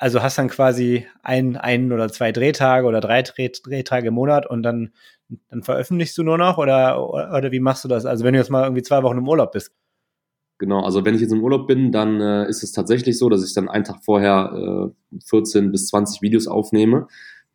also 0.00 0.22
hast 0.22 0.38
dann 0.38 0.48
quasi 0.48 1.06
ein, 1.22 1.58
ein 1.58 1.92
oder 1.92 2.08
zwei 2.08 2.32
Drehtage 2.32 2.86
oder 2.86 3.02
drei 3.02 3.20
Dreh, 3.20 3.50
Drehtage 3.50 4.08
im 4.08 4.14
Monat 4.14 4.48
und 4.48 4.62
dann, 4.62 4.92
dann 5.50 5.62
veröffentlichst 5.62 6.16
du 6.16 6.22
nur 6.22 6.38
noch 6.38 6.56
oder, 6.56 7.06
oder 7.10 7.52
wie 7.52 7.60
machst 7.60 7.84
du 7.84 7.88
das? 7.88 8.06
Also 8.06 8.24
wenn 8.24 8.32
du 8.32 8.38
jetzt 8.38 8.50
mal 8.50 8.64
irgendwie 8.64 8.82
zwei 8.82 9.02
Wochen 9.02 9.18
im 9.18 9.28
Urlaub 9.28 9.52
bist. 9.52 9.72
Genau, 10.56 10.82
also 10.82 11.04
wenn 11.04 11.14
ich 11.14 11.20
jetzt 11.20 11.32
im 11.32 11.44
Urlaub 11.44 11.66
bin, 11.66 11.92
dann 11.92 12.18
äh, 12.18 12.48
ist 12.48 12.62
es 12.62 12.72
tatsächlich 12.72 13.18
so, 13.18 13.28
dass 13.28 13.46
ich 13.46 13.52
dann 13.52 13.68
einen 13.68 13.84
Tag 13.84 14.02
vorher 14.02 14.90
äh, 15.12 15.18
14 15.28 15.70
bis 15.70 15.88
20 15.88 16.22
Videos 16.22 16.46
aufnehme. 16.46 17.06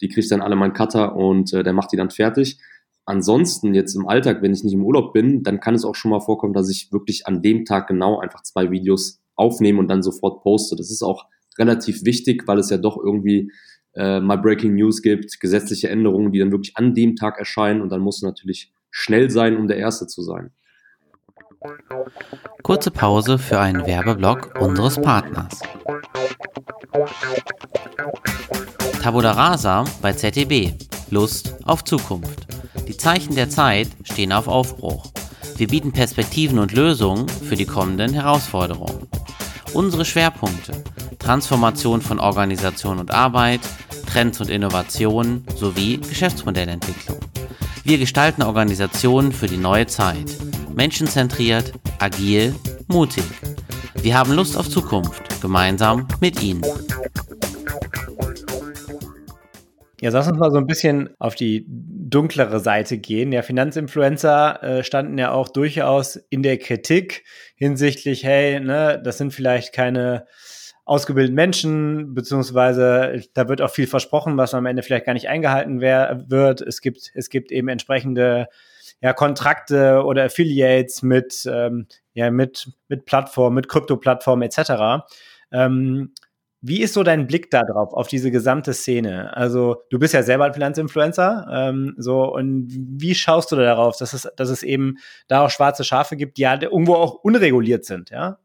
Die 0.02 0.08
kriegt 0.08 0.30
dann 0.30 0.42
alle 0.42 0.56
mein 0.56 0.74
Cutter 0.74 1.16
und 1.16 1.52
äh, 1.52 1.64
der 1.64 1.74
macht 1.74 1.94
die 1.94 1.98
dann 1.98 2.12
fertig. 2.12 2.60
Ansonsten 3.06 3.74
jetzt 3.74 3.96
im 3.96 4.08
Alltag, 4.08 4.44
wenn 4.44 4.54
ich 4.54 4.64
nicht 4.64 4.74
im 4.74 4.86
Urlaub 4.86 5.14
bin, 5.14 5.42
dann 5.42 5.60
kann 5.60 5.74
es 5.74 5.84
auch 5.84 5.96
schon 5.96 6.12
mal 6.12 6.20
vorkommen, 6.20 6.54
dass 6.54 6.70
ich 6.70 6.92
wirklich 6.92 7.25
an 7.25 7.42
dem 7.42 7.66
Tag 7.66 7.88
genau 7.88 8.20
einfach 8.20 8.44
zwei 8.44 8.70
Videos 8.70 9.20
aufnehme 9.36 9.80
und 9.80 9.88
dann 9.88 10.04
sofort 10.04 10.44
poste. 10.44 10.75
Das 10.75 10.92
ist 10.92 11.02
auch 11.02 11.25
relativ 11.57 12.05
wichtig, 12.05 12.47
weil 12.47 12.59
es 12.59 12.69
ja 12.69 12.77
doch 12.77 12.97
irgendwie 12.97 13.51
äh, 13.95 14.19
mal 14.19 14.38
Breaking 14.38 14.75
News 14.75 15.01
gibt, 15.01 15.39
gesetzliche 15.39 15.89
Änderungen, 15.89 16.31
die 16.31 16.39
dann 16.39 16.51
wirklich 16.51 16.75
an 16.77 16.93
dem 16.93 17.15
Tag 17.15 17.39
erscheinen 17.39 17.81
und 17.81 17.89
dann 17.89 18.01
muss 18.01 18.21
natürlich 18.21 18.74
schnell 18.91 19.29
sein, 19.29 19.57
um 19.57 19.67
der 19.67 19.77
Erste 19.77 20.07
zu 20.07 20.21
sein. 20.21 20.51
Kurze 22.62 22.91
Pause 22.91 23.38
für 23.38 23.59
einen 23.59 23.85
Werbeblock 23.85 24.59
unseres 24.59 25.01
Partners. 25.01 25.59
Tabula 29.01 29.31
Rasa 29.31 29.85
bei 30.01 30.13
ZDB. 30.13 30.74
Lust 31.12 31.55
auf 31.63 31.83
Zukunft. 31.83 32.47
Die 32.88 32.97
Zeichen 32.97 33.35
der 33.35 33.50
Zeit 33.50 33.88
stehen 34.03 34.31
auf 34.31 34.47
Aufbruch. 34.47 35.12
Wir 35.57 35.67
bieten 35.67 35.91
Perspektiven 35.91 36.59
und 36.59 36.74
Lösungen 36.74 37.29
für 37.29 37.55
die 37.55 37.65
kommenden 37.65 38.13
Herausforderungen. 38.13 39.07
Unsere 39.75 40.05
Schwerpunkte 40.05 40.72
Transformation 41.20 42.00
von 42.01 42.17
Organisation 42.17 42.98
und 42.98 43.12
Arbeit, 43.12 43.60
Trends 44.10 44.39
und 44.39 44.50
Innovationen 44.50 45.44
sowie 45.53 45.98
Geschäftsmodellentwicklung. 45.98 47.17
Wir 47.84 47.98
gestalten 47.98 48.41
Organisationen 48.41 49.34
für 49.34 49.48
die 49.48 49.58
neue 49.58 49.86
Zeit. 49.86 50.34
Menschenzentriert, 50.74 51.74
agil, 52.00 52.55
mutig. 52.88 53.25
Wir 54.01 54.17
haben 54.17 54.32
Lust 54.32 54.55
auf 54.55 54.70
Zukunft, 54.70 55.41
gemeinsam 55.41 56.08
mit 56.22 56.41
Ihnen. 56.41 56.62
Ja, 60.00 60.12
lass 60.12 60.29
uns 60.29 60.38
mal 60.39 60.51
so 60.51 60.58
ein 60.58 60.67
bisschen 60.67 61.10
auf 61.20 61.36
die 61.36 61.65
dunklere 62.15 62.62
Seite 62.62 62.98
gehen. 62.98 63.34
Ja, 63.34 63.41
Finanzinfluencer 63.41 64.63
äh, 64.63 64.84
standen 64.84 65.17
ja 65.17 65.31
auch 65.31 65.50
durchaus 65.50 66.15
in 66.15 66.43
der 66.43 66.57
Kritik 66.57 67.25
hinsichtlich, 67.55 68.24
hey, 68.24 68.62
ne, 68.62 69.01
das 69.03 69.17
sind 69.17 69.34
vielleicht 69.34 69.74
keine 69.74 70.25
ausgebildeten 70.86 71.36
Menschen, 71.36 72.13
beziehungsweise 72.13 73.22
da 73.34 73.50
wird 73.50 73.62
auch 73.62 73.72
viel 73.72 73.88
versprochen, 73.88 74.38
was 74.38 74.53
am 74.53 74.65
Ende 74.65 74.81
vielleicht 74.81 75.05
gar 75.05 75.13
nicht 75.13 75.27
eingehalten 75.27 75.81
wird. 75.81 76.62
Es 76.62 76.79
gibt, 76.79 77.12
es 77.15 77.29
gibt 77.29 77.51
eben 77.51 77.67
entsprechende 77.67 78.48
ja, 79.01 79.12
Kontrakte 79.12 80.03
oder 80.03 80.24
Affiliates 80.24 81.01
mit, 81.01 81.45
ähm, 81.51 81.88
ja, 82.13 82.31
mit, 82.31 82.72
mit 82.88 83.05
Plattformen, 83.05 83.55
mit 83.55 83.67
Krypto-Plattformen 83.67 84.43
etc. 84.43 85.03
Ähm, 85.51 86.13
wie 86.67 86.81
ist 86.81 86.93
so 86.93 87.03
dein 87.03 87.27
Blick 87.27 87.51
da 87.51 87.62
drauf, 87.63 87.93
auf 87.93 88.07
diese 88.07 88.31
gesamte 88.31 88.74
Szene? 88.74 89.36
Also, 89.38 89.77
du 89.91 90.00
bist 90.00 90.15
ja 90.15 90.24
selber 90.24 90.45
ein 90.45 90.53
Finanzinfluencer, 90.53 91.48
ähm, 91.51 91.93
so, 91.98 92.34
und 92.34 92.67
wie 92.69 93.13
schaust 93.13 93.51
du 93.51 93.55
da 93.55 93.62
darauf, 93.62 93.98
dass 93.98 94.13
es, 94.13 94.27
dass 94.36 94.50
es 94.50 94.63
eben 94.63 94.95
da 95.27 95.45
auch 95.45 95.51
schwarze 95.51 95.84
Schafe 95.84 96.15
gibt, 96.15 96.38
die 96.38 96.41
ja 96.41 96.60
irgendwo 96.60 96.95
auch 96.95 97.24
unreguliert 97.24 97.86
sind, 97.86 98.10
ja? 98.10 98.39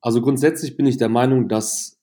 Also 0.00 0.20
grundsätzlich 0.20 0.76
bin 0.76 0.86
ich 0.86 0.98
der 0.98 1.08
Meinung, 1.08 1.48
dass 1.48 1.98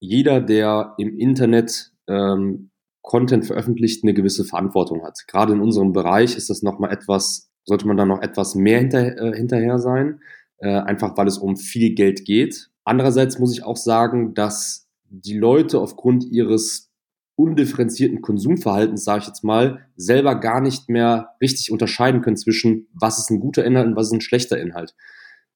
jeder, 0.00 0.40
der 0.40 0.94
im 0.98 1.16
Internet 1.16 1.92
ähm, 2.08 2.70
Content 3.02 3.46
veröffentlicht, 3.46 4.02
eine 4.02 4.14
gewisse 4.14 4.44
Verantwortung 4.44 5.04
hat. 5.04 5.26
Gerade 5.28 5.52
in 5.52 5.60
unserem 5.60 5.92
Bereich 5.92 6.36
ist 6.36 6.50
das 6.50 6.62
nochmal 6.62 6.92
etwas, 6.92 7.50
sollte 7.64 7.86
man 7.86 7.96
da 7.96 8.04
noch 8.04 8.20
etwas 8.20 8.54
mehr 8.54 8.80
hinter, 8.80 9.16
äh, 9.16 9.36
hinterher 9.36 9.78
sein, 9.78 10.20
äh, 10.58 10.68
einfach 10.68 11.16
weil 11.16 11.28
es 11.28 11.38
um 11.38 11.56
viel 11.56 11.94
Geld 11.94 12.24
geht. 12.24 12.70
Andererseits 12.84 13.38
muss 13.38 13.52
ich 13.52 13.64
auch 13.64 13.76
sagen, 13.76 14.34
dass 14.34 14.87
die 15.10 15.36
Leute 15.36 15.80
aufgrund 15.80 16.24
ihres 16.24 16.90
undifferenzierten 17.36 18.20
Konsumverhaltens, 18.20 19.04
sage 19.04 19.20
ich 19.20 19.28
jetzt 19.28 19.44
mal, 19.44 19.86
selber 19.96 20.34
gar 20.34 20.60
nicht 20.60 20.88
mehr 20.88 21.36
richtig 21.40 21.70
unterscheiden 21.70 22.20
können 22.20 22.36
zwischen, 22.36 22.88
was 22.92 23.18
ist 23.18 23.30
ein 23.30 23.40
guter 23.40 23.64
Inhalt 23.64 23.86
und 23.86 23.96
was 23.96 24.08
ist 24.08 24.12
ein 24.12 24.20
schlechter 24.20 24.60
Inhalt. 24.60 24.94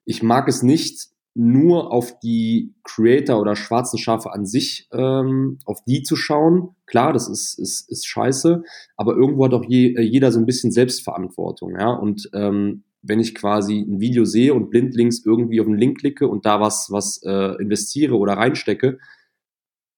Ich 0.05 0.23
mag 0.23 0.47
es 0.47 0.63
nicht, 0.63 1.13
nur 1.35 1.91
auf 1.91 2.19
die 2.19 2.75
Creator 2.83 3.41
oder 3.41 3.55
schwarzen 3.55 3.97
Schafe 3.97 4.31
an 4.31 4.45
sich, 4.45 4.87
ähm, 4.91 5.57
auf 5.65 5.83
die 5.83 6.03
zu 6.03 6.15
schauen. 6.15 6.75
Klar, 6.85 7.11
das 7.11 7.27
ist, 7.27 7.57
ist, 7.57 7.89
ist 7.89 8.05
scheiße, 8.05 8.63
aber 8.95 9.15
irgendwo 9.15 9.45
hat 9.45 9.53
auch 9.53 9.65
je, 9.67 9.99
jeder 9.99 10.31
so 10.31 10.39
ein 10.39 10.45
bisschen 10.45 10.71
Selbstverantwortung, 10.71 11.71
ja. 11.77 11.91
Und 11.91 12.29
ähm, 12.33 12.83
wenn 13.01 13.19
ich 13.19 13.35
quasi 13.35 13.79
ein 13.79 13.99
Video 13.99 14.25
sehe 14.25 14.53
und 14.53 14.69
blindlings 14.69 15.25
irgendwie 15.25 15.59
auf 15.59 15.67
einen 15.67 15.77
Link 15.77 15.99
klicke 15.99 16.27
und 16.27 16.45
da 16.45 16.61
was, 16.61 16.87
was 16.91 17.21
äh, 17.23 17.61
investiere 17.61 18.15
oder 18.15 18.33
reinstecke, 18.33 18.99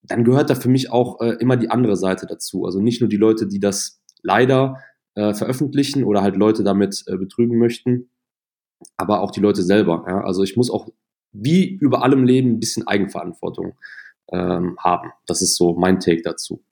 dann 0.08 0.24
gehört 0.24 0.50
da 0.50 0.56
für 0.56 0.70
mich 0.70 0.92
auch 0.92 1.22
äh, 1.22 1.36
immer 1.40 1.58
die 1.58 1.70
andere 1.70 1.98
Seite 1.98 2.26
dazu. 2.28 2.66
Also 2.66 2.82
nicht 2.82 3.02
nur 3.02 3.10
die 3.10 3.18
Leute, 3.18 3.48
die 3.48 3.60
das 3.60 4.02
leider 4.22 4.80
äh, 5.16 5.34
veröffentlichen 5.34 6.04
oder 6.04 6.22
halt 6.22 6.36
Leute 6.36 6.64
damit 6.64 7.04
äh, 7.08 7.18
betrügen 7.18 7.58
möchten, 7.58 8.10
aber 8.98 9.22
auch 9.22 9.32
die 9.32 9.40
Leute 9.40 9.64
selber. 9.64 10.06
Ja? 10.08 10.22
Also 10.22 10.44
ich 10.44 10.58
muss 10.58 10.70
auch 10.70 10.90
wie 11.32 11.68
über 11.68 12.04
allem 12.04 12.24
Leben 12.24 12.54
ein 12.54 12.60
bisschen 12.60 12.88
Eigenverantwortung 12.88 13.74
ähm, 14.32 14.78
haben. 14.80 15.12
Das 15.26 15.42
ist 15.42 15.56
so 15.56 15.74
mein 15.74 16.00
Take 16.00 16.22
dazu. 16.22 16.64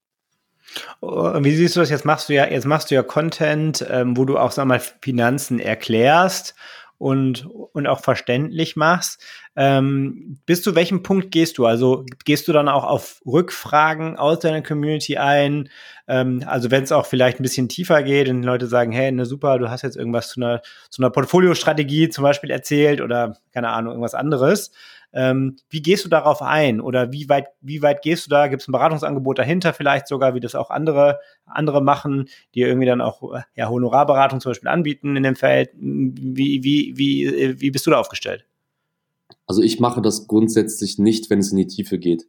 Oh, 1.02 1.34
wie 1.42 1.56
siehst 1.56 1.76
du 1.76 1.82
das? 1.82 1.90
Jetzt 1.90 2.06
machst 2.06 2.30
du 2.30 2.34
ja, 2.34 2.50
jetzt 2.50 2.66
machst 2.66 2.90
du 2.90 2.96
ja 2.96 3.04
Content, 3.04 3.86
ähm, 3.90 4.18
wo 4.18 4.26
du 4.26 4.38
auch, 4.38 4.52
sag 4.52 4.66
mal, 4.66 4.80
Finanzen 4.80 5.60
erklärst 5.60 6.56
und, 7.04 7.46
und 7.74 7.86
auch 7.86 8.00
verständlich 8.00 8.78
machst. 8.78 9.22
Ähm, 9.58 10.40
bis 10.46 10.64
zu 10.64 10.74
welchem 10.74 11.04
Punkt 11.04 11.32
gehst 11.32 11.58
du? 11.58 11.66
Also 11.66 12.06
gehst 12.24 12.48
du 12.48 12.54
dann 12.54 12.70
auch 12.70 12.86
auf 12.86 13.22
Rückfragen 13.26 14.16
aus 14.16 14.40
deiner 14.40 14.62
Community 14.62 15.18
ein? 15.18 15.70
Ähm, 16.08 16.44
also 16.46 16.72
wenn 16.72 16.84
es 16.84 16.94
auch 16.94 17.06
vielleicht 17.06 17.42
ein 17.42 17.44
bisschen 17.44 17.68
tiefer 17.68 18.04
geht 18.04 18.30
und 18.30 18.44
Leute 18.44 18.68
sagen, 18.68 18.94
hey, 18.94 19.12
ne 19.12 19.26
super, 19.26 19.60
du 19.60 19.70
hast 19.70 19.82
jetzt 19.82 19.98
irgendwas 19.98 20.30
zu 20.30 20.40
einer, 20.40 20.62
zu 20.90 21.02
einer 21.02 21.10
Portfoliostrategie 21.10 22.08
zum 22.08 22.24
Beispiel 22.24 22.52
erzählt 22.52 23.02
oder 23.02 23.36
keine 23.54 23.68
Ahnung, 23.68 23.92
irgendwas 23.92 24.16
anderes. 24.16 24.72
Ähm, 25.14 25.58
wie 25.70 25.82
gehst 25.82 26.06
du 26.06 26.10
darauf 26.10 26.42
ein? 26.42 26.82
Oder 26.82 27.12
wie 27.12 27.30
weit, 27.30 27.48
wie 27.62 27.82
weit 27.82 28.02
gehst 28.02 28.26
du 28.26 28.30
da? 28.30 28.48
Gibt 28.48 28.64
es 28.64 28.68
ein 28.68 28.72
Beratungsangebot 28.72 29.38
dahinter 29.38 29.74
vielleicht 29.74 30.08
sogar, 30.08 30.34
wie 30.34 30.40
das 30.40 30.56
auch 30.56 30.72
andere, 30.72 31.20
andere 31.46 31.84
machen, 31.84 32.30
die 32.56 32.62
irgendwie 32.62 32.88
dann 32.88 33.02
auch 33.02 33.22
ja, 33.56 33.70
Honorarberatung 33.70 34.42
zum 34.42 34.52
Beispiel 34.52 34.70
anbieten 34.70 35.16
in 35.16 35.24
dem 35.24 35.36
Feld? 35.36 35.70
Wie, 35.76 36.64
wie, 36.64 36.94
wie, 36.96 37.62
wie 37.62 37.72
bist 37.72 37.86
du 37.86 37.92
da 37.92 38.00
aufgestellt? 38.00 38.46
Also 39.46 39.62
ich 39.62 39.80
mache 39.80 40.02
das 40.02 40.28
grundsätzlich 40.28 40.98
nicht, 40.98 41.30
wenn 41.30 41.40
es 41.40 41.52
in 41.52 41.58
die 41.58 41.68
Tiefe 41.68 42.00
geht. 42.00 42.24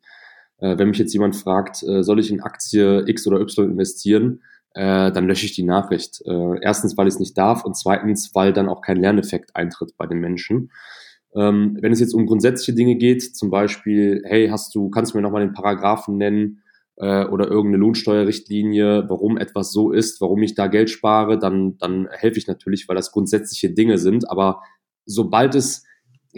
Äh, 0.59 0.79
wenn 0.79 0.89
mich 0.89 0.99
jetzt 0.99 1.13
jemand 1.13 1.37
fragt, 1.37 1.83
äh, 1.83 2.03
soll 2.03 2.21
ich 2.21 2.31
in 2.31 2.43
Aktie 2.43 3.05
X 3.07 3.27
oder 3.27 3.41
Y 3.41 3.71
investieren, 3.71 4.43
äh, 4.75 5.13
dann 5.13 5.27
lösche 5.27 5.47
ich 5.47 5.55
die 5.55 5.63
Nachricht. 5.63 6.23
Äh, 6.27 6.59
erstens, 6.61 6.97
weil 6.97 7.07
ich 7.07 7.15
es 7.15 7.21
nicht 7.21 7.39
darf 7.39 7.65
und 7.65 7.77
zweitens, 7.77 8.35
weil 8.35 8.53
dann 8.53 8.69
auch 8.69 8.83
kein 8.83 8.97
Lerneffekt 8.97 9.55
eintritt 9.55 9.97
bei 9.97 10.07
den 10.07 10.19
Menschen. 10.19 10.71
Ähm, 11.37 11.77
wenn 11.81 11.93
es 11.93 12.01
jetzt 12.01 12.15
um 12.15 12.27
grundsätzliche 12.27 12.75
Dinge 12.75 12.97
geht, 12.97 13.37
zum 13.37 13.51
Beispiel, 13.51 14.23
hey, 14.25 14.49
hast 14.49 14.75
du, 14.75 14.89
kannst 14.91 15.13
du 15.13 15.19
mir 15.19 15.23
nochmal 15.23 15.45
den 15.45 15.53
Paragraphen 15.53 16.17
nennen 16.17 16.63
äh, 16.97 17.25
oder 17.25 17.49
irgendeine 17.49 17.79
Lohnsteuerrichtlinie, 17.79 19.09
warum 19.09 19.37
etwas 19.37 19.73
so 19.73 19.91
ist, 19.91 20.21
warum 20.21 20.43
ich 20.43 20.55
da 20.55 20.69
Geld 20.69 20.91
spare, 20.91 21.39
dann, 21.39 21.77
dann 21.79 22.09
helfe 22.11 22.39
ich 22.39 22.47
natürlich, 22.47 22.89
weil 22.89 22.97
das 22.97 23.11
grundsätzliche 23.11 23.71
Dinge 23.71 23.99
sind. 23.99 24.31
Aber 24.31 24.63
sobald 25.07 25.55
es 25.55 25.85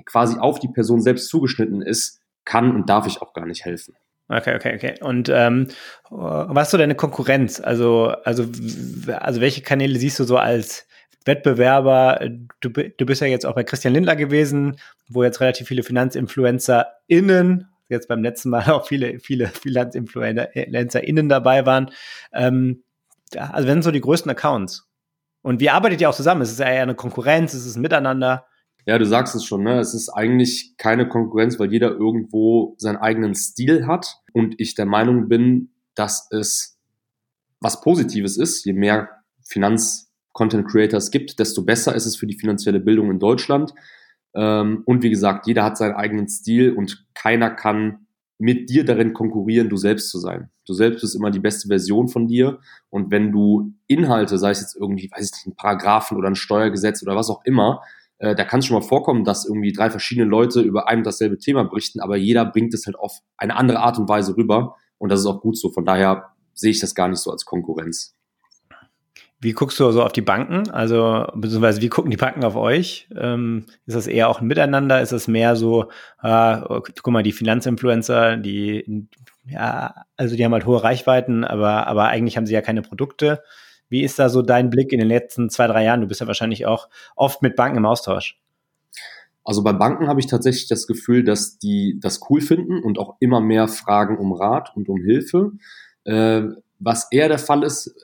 quasi 0.05 0.39
auf 0.39 0.59
die 0.59 0.69
Person 0.69 1.03
selbst 1.03 1.29
zugeschnitten 1.29 1.83
ist, 1.83 2.21
kann 2.45 2.75
und 2.75 2.89
darf 2.89 3.07
ich 3.07 3.21
auch 3.21 3.33
gar 3.35 3.47
nicht 3.47 3.65
helfen. 3.65 3.95
Okay, 4.29 4.57
okay, 4.57 4.75
okay. 4.75 4.95
Und 5.03 5.29
ähm, 5.29 5.69
was 6.11 6.69
ist 6.69 6.71
so 6.73 6.79
deine 6.79 6.97
Konkurrenz? 6.97 7.61
Also, 7.61 8.09
also, 8.25 8.45
also 9.19 9.41
welche 9.41 9.63
Kanäle 9.63 9.99
siehst 9.99 10.19
du 10.19 10.25
so 10.25 10.37
als 10.37 10.89
Wettbewerber. 11.27 12.21
Du, 12.61 12.71
du 12.71 13.07
bist 13.07 13.21
ja 13.21 13.27
jetzt 13.27 13.45
auch 13.45 13.55
bei 13.55 13.65
Christian 13.65 13.95
Lindler 13.95 14.17
gewesen, 14.17 14.77
wo 15.09 15.23
jetzt 15.23 15.41
relativ 15.41 15.69
viele 15.69 15.83
FinanzinfluencerInnen, 15.83 17.69
jetzt 17.89 18.09
beim 18.09 18.23
letzten 18.23 18.51
Mal 18.51 18.71
auch 18.71 18.87
viele, 18.87 19.19
viele 19.21 19.49
FinanzinfluencerInnen 19.49 21.29
dabei 21.29 21.67
waren. 21.67 21.91
Ähm, 22.33 22.83
also 23.37 23.69
wenn 23.69 23.83
so 23.83 23.91
die 23.91 24.01
größten 24.01 24.31
Accounts. 24.31 24.89
Und 25.43 25.61
wie 25.61 25.71
arbeitet 25.71 26.01
ihr 26.01 26.11
auch 26.11 26.15
zusammen? 26.15 26.43
Ist 26.43 26.53
es 26.53 26.61
eher 26.61 26.83
eine 26.83 26.95
Konkurrenz? 26.95 27.55
Ist 27.55 27.67
es 27.67 27.77
ein 27.77 27.83
Miteinander? 27.83 28.47
Ja, 28.85 28.99
du 28.99 29.05
sagst 29.05 29.35
es 29.35 29.45
schon, 29.45 29.65
ne? 29.65 29.81
Es 29.81 29.95
ist 29.95 30.09
eigentlich 30.09 30.75
keine 30.77 31.09
Konkurrenz, 31.09 31.59
weil 31.59 31.73
jeder 31.73 31.91
irgendwo 31.91 32.75
seinen 32.79 32.97
eigenen 32.97 33.35
Stil 33.35 33.87
hat 33.87 34.19
und 34.33 34.55
ich 34.59 34.77
der 34.77 34.87
Meinung 34.87 35.29
bin, 35.29 35.71
dass 35.97 36.29
es 36.31 36.79
was 37.61 37.81
Positives 37.81 38.37
ist. 38.37 38.65
Je 38.65 38.75
mehr 38.75 39.09
Finanz-Content-Creators 40.37 41.11
gibt, 41.11 41.39
desto 41.39 41.65
besser 41.65 41.95
ist 41.95 42.07
es 42.07 42.17
für 42.17 42.27
die 42.27 42.39
finanzielle 42.39 42.81
Bildung 42.81 43.11
in 43.11 43.19
Deutschland. 43.19 43.73
Ähm, 44.35 44.83
und 44.85 45.03
wie 45.03 45.11
gesagt, 45.11 45.47
jeder 45.47 45.65
hat 45.65 45.77
seinen 45.77 45.95
eigenen 45.95 46.29
Stil 46.29 46.73
und 46.73 47.07
keiner 47.15 47.51
kann 47.51 48.07
mit 48.39 48.69
dir 48.69 48.85
darin 48.85 49.15
konkurrieren, 49.15 49.71
du 49.71 49.79
selbst 49.79 50.11
zu 50.11 50.19
sein. 50.19 50.51
Du 50.67 50.75
selbst 50.75 51.01
bist 51.01 51.17
immer 51.17 51.31
die 51.31 51.41
beste 51.41 51.69
Version 51.69 52.09
von 52.09 52.27
dir. 52.27 52.59
Und 52.91 53.11
wenn 53.11 53.33
du 53.33 53.73
Inhalte, 53.87 54.37
sei 54.37 54.51
es 54.51 54.61
jetzt 54.61 54.77
irgendwie, 54.77 55.11
weiß 55.11 55.25
ich 55.25 55.33
nicht, 55.33 55.47
ein 55.47 55.57
Paragraphen 55.57 56.19
oder 56.19 56.29
ein 56.29 56.35
Steuergesetz 56.35 57.03
oder 57.03 57.17
was 57.17 57.31
auch 57.31 57.43
immer, 57.45 57.81
äh, 58.19 58.35
da 58.35 58.45
kann 58.45 58.61
es 58.61 58.67
schon 58.67 58.79
mal 58.79 58.87
vorkommen, 58.87 59.25
dass 59.25 59.47
irgendwie 59.47 59.73
drei 59.73 59.89
verschiedene 59.89 60.27
Leute 60.27 60.61
über 60.61 60.87
ein 60.87 60.99
und 60.99 61.07
dasselbe 61.07 61.39
Thema 61.39 61.65
berichten, 61.65 62.01
aber 62.01 62.17
jeder 62.17 62.45
bringt 62.45 62.75
es 62.75 62.87
halt 62.87 62.99
auf 62.99 63.21
eine 63.39 63.57
andere 63.57 63.81
Art 63.81 63.99
und 63.99 64.09
Weise 64.09 64.37
rüber. 64.37 64.77
Und 64.99 65.11
das 65.11 65.21
ist 65.21 65.27
auch 65.27 65.41
gut 65.41 65.57
so. 65.57 65.71
Von 65.71 65.87
daher 65.87 66.35
sehe 66.53 66.71
ich 66.71 66.81
das 66.81 66.95
gar 66.95 67.09
nicht 67.09 67.21
so 67.21 67.31
als 67.31 67.45
Konkurrenz. 67.45 68.16
Wie 69.47 69.53
guckst 69.53 69.79
du 69.79 69.93
so 69.93 70.03
auf 70.03 70.11
die 70.11 70.23
Banken? 70.23 70.71
Also, 70.71 71.25
beziehungsweise 71.37 71.81
wie 71.81 71.89
gucken 71.89 72.11
die 72.11 72.17
Banken 72.17 72.43
auf 72.43 72.57
euch? 72.57 73.09
Ähm, 73.17 73.67
ist 73.87 73.95
das 73.95 74.09
eher 74.09 74.29
auch 74.29 74.41
ein 74.41 74.49
Miteinander? 74.49 75.01
Ist 75.01 75.13
das 75.13 75.29
mehr 75.29 75.55
so, 75.55 75.85
äh, 76.21 76.57
guck 76.59 77.07
mal, 77.13 77.23
die 77.23 77.31
Finanzinfluencer, 77.31 78.39
die, 78.39 79.07
ja, 79.49 80.05
also 80.17 80.35
die 80.35 80.45
haben 80.45 80.53
halt 80.53 80.67
hohe 80.67 80.83
Reichweiten, 80.83 81.45
aber, 81.45 81.87
aber 81.87 82.09
eigentlich 82.09 82.37
haben 82.37 82.47
sie 82.47 82.55
ja 82.55 82.61
keine 82.61 82.83
Produkte. 82.83 83.45
Wie 83.89 84.03
ist 84.03 84.19
da 84.19 84.31
so 84.31 84.43
dein 84.43 84.69
Blick 84.69 84.93
in 84.93 84.99
den 84.99 85.07
letzten 85.07 85.49
zwei, 85.49 85.69
drei 85.69 85.85
Jahren? 85.85 86.01
Du 86.01 86.09
bist 86.09 86.21
ja 86.21 86.27
wahrscheinlich 86.27 86.67
auch 86.67 86.89
oft 87.15 87.41
mit 87.41 87.55
Banken 87.55 87.79
im 87.79 87.87
Austausch. 87.87 88.41
Also 89.45 89.63
bei 89.63 89.75
Banken 89.75 90.09
habe 90.09 90.19
ich 90.19 90.27
tatsächlich 90.27 90.67
das 90.67 90.89
Gefühl, 90.89 91.23
dass 91.23 91.57
die 91.57 92.01
das 92.01 92.19
cool 92.31 92.41
finden 92.41 92.83
und 92.83 92.99
auch 92.99 93.15
immer 93.21 93.41
mehr 93.41 93.69
fragen 93.69 94.19
um 94.19 94.33
Rat 94.33 94.73
und 94.75 94.89
um 94.89 95.01
Hilfe. 95.01 95.53
Äh, 96.03 96.43
was 96.81 97.07
eher 97.13 97.29
der 97.29 97.39
Fall 97.39 97.63
ist, 97.63 97.95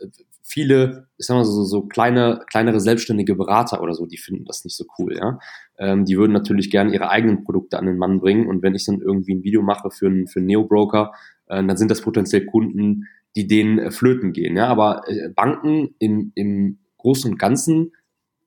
viele, 0.42 1.08
ich 1.16 1.26
sag 1.26 1.37
mal 1.37 1.44
so, 1.44 1.64
so 1.64 1.82
kleine, 1.82 2.44
kleinere 2.49 2.80
selbstständige 2.80 3.34
Berater 3.34 3.80
oder 3.80 3.94
so, 3.94 4.06
die 4.06 4.18
finden 4.18 4.44
das 4.44 4.64
nicht 4.64 4.76
so 4.76 4.84
cool, 4.99 5.16
ja. 5.16 5.38
Ähm, 5.78 6.04
die 6.04 6.16
würden 6.18 6.32
natürlich 6.32 6.70
gerne 6.70 6.92
ihre 6.92 7.08
eigenen 7.08 7.44
Produkte 7.44 7.78
an 7.78 7.87
den 7.87 7.96
Mann 7.96 8.20
bringen 8.20 8.49
und 8.49 8.62
wenn 8.62 8.75
ich 8.75 8.84
dann 8.84 9.00
irgendwie 9.00 9.34
ein 9.34 9.44
Video 9.44 9.62
mache 9.62 9.90
für 9.90 10.06
einen, 10.06 10.26
für 10.26 10.40
einen 10.40 10.46
Neo-Broker, 10.46 11.12
äh, 11.46 11.64
dann 11.64 11.76
sind 11.76 11.90
das 11.90 12.02
potenziell 12.02 12.44
Kunden, 12.46 13.06
die 13.37 13.46
denen 13.46 13.78
äh, 13.78 13.90
flöten 13.90 14.32
gehen, 14.32 14.56
ja. 14.56 14.66
Aber 14.66 15.02
äh, 15.06 15.28
Banken 15.28 15.94
im, 15.99 16.32
im 16.34 16.78
Großen 16.99 17.30
und 17.30 17.38
Ganzen 17.38 17.92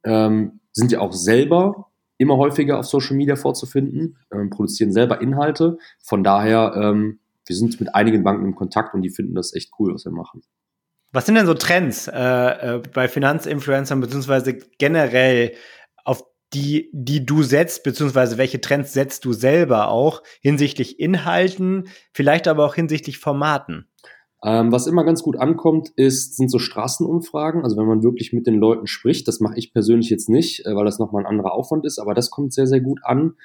ähm, 0.04 0.60
sind 0.72 0.92
ja 0.92 1.00
auch 1.00 1.14
selber 1.14 1.92
immer 2.18 2.38
häufiger 2.38 2.80
auf 2.80 2.86
Social 2.86 3.16
Media 3.16 3.36
vorzufinden, 3.36 4.18
ähm, 4.32 4.50
produzieren 4.50 4.92
selber 4.92 5.22
Inhalte. 5.22 5.78
Von 6.02 6.24
daher, 6.24 6.74
ähm, 6.76 7.20
wir 7.46 7.56
sind 7.56 7.80
mit 7.80 7.94
einigen 7.94 8.24
Banken 8.24 8.46
im 8.46 8.56
Kontakt 8.56 8.94
und 8.94 9.02
die 9.02 9.10
finden 9.10 9.36
das 9.36 9.54
echt 9.54 9.72
cool, 9.80 9.94
was 9.94 10.06
wir 10.06 10.12
machen. 10.12 10.42
Was 11.16 11.26
sind 11.26 11.36
denn 11.36 11.46
so 11.46 11.54
Trends 11.54 12.10
äh, 12.10 12.12
äh, 12.14 12.82
bei 12.94 13.08
Finanzinfluencern 13.08 14.02
beziehungsweise 14.02 14.58
generell 14.78 15.54
auf 16.04 16.26
die, 16.54 16.90
die 16.92 17.26
du 17.26 17.42
setzt, 17.42 17.86
beziehungsweise 17.86 18.38
welche 18.38 18.60
Trends 18.60 18.92
setzt 18.92 19.24
du 19.24 19.32
selber 19.32 19.88
auch 19.88 20.24
hinsichtlich 20.42 21.00
Inhalten, 21.00 21.88
vielleicht 22.12 22.50
aber 22.50 22.66
auch 22.66 22.76
hinsichtlich 22.76 23.18
Formaten? 23.18 23.88
Ähm, 24.44 24.74
was 24.74 24.88
immer 24.88 25.06
ganz 25.06 25.24
gut 25.24 25.38
ankommt, 25.38 25.90
ist, 25.96 26.36
sind 26.36 26.52
so 26.52 26.60
Straßenumfragen. 26.60 27.64
Also 27.64 27.78
wenn 27.78 27.88
man 27.88 28.04
wirklich 28.04 28.34
mit 28.34 28.46
den 28.46 28.56
Leuten 28.56 28.86
spricht, 28.86 29.26
das 29.30 29.40
mache 29.40 29.58
ich 29.58 29.72
persönlich 29.72 30.10
jetzt 30.10 30.28
nicht, 30.28 30.66
äh, 30.66 30.76
weil 30.76 30.84
das 30.84 31.00
nochmal 31.00 31.24
ein 31.24 31.30
anderer 31.30 31.54
Aufwand 31.54 31.86
ist, 31.86 31.98
aber 31.98 32.14
das 32.14 32.30
kommt 32.30 32.54
sehr, 32.54 32.68
sehr 32.68 32.82
gut 32.82 33.00
an. 33.04 33.36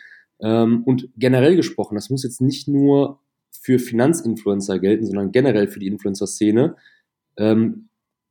Ähm, 0.40 0.82
und 0.86 1.08
generell 1.16 1.54
gesprochen, 1.54 1.94
das 1.94 2.10
muss 2.10 2.24
jetzt 2.24 2.40
nicht 2.40 2.66
nur 2.66 3.20
für 3.52 3.78
Finanzinfluencer 3.78 4.80
gelten, 4.80 5.06
sondern 5.06 5.30
generell 5.30 5.68
für 5.68 5.78
die 5.78 5.86
Influencer-Szene 5.86 6.74
ähm, 7.40 7.88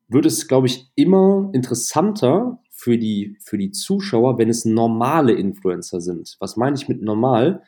wird 0.08 0.26
es, 0.26 0.48
glaube 0.48 0.68
ich, 0.68 0.90
immer 0.96 1.50
interessanter 1.54 2.60
für 2.72 2.98
die, 2.98 3.38
für 3.44 3.58
die 3.58 3.72
Zuschauer, 3.72 4.38
wenn 4.38 4.50
es 4.50 4.66
normale 4.66 5.34
Influencer 5.34 6.00
sind. 6.00 6.38
Was 6.40 6.56
meine 6.56 6.76
ich 6.76 6.88
mit 6.88 7.02
normal? 7.02 7.62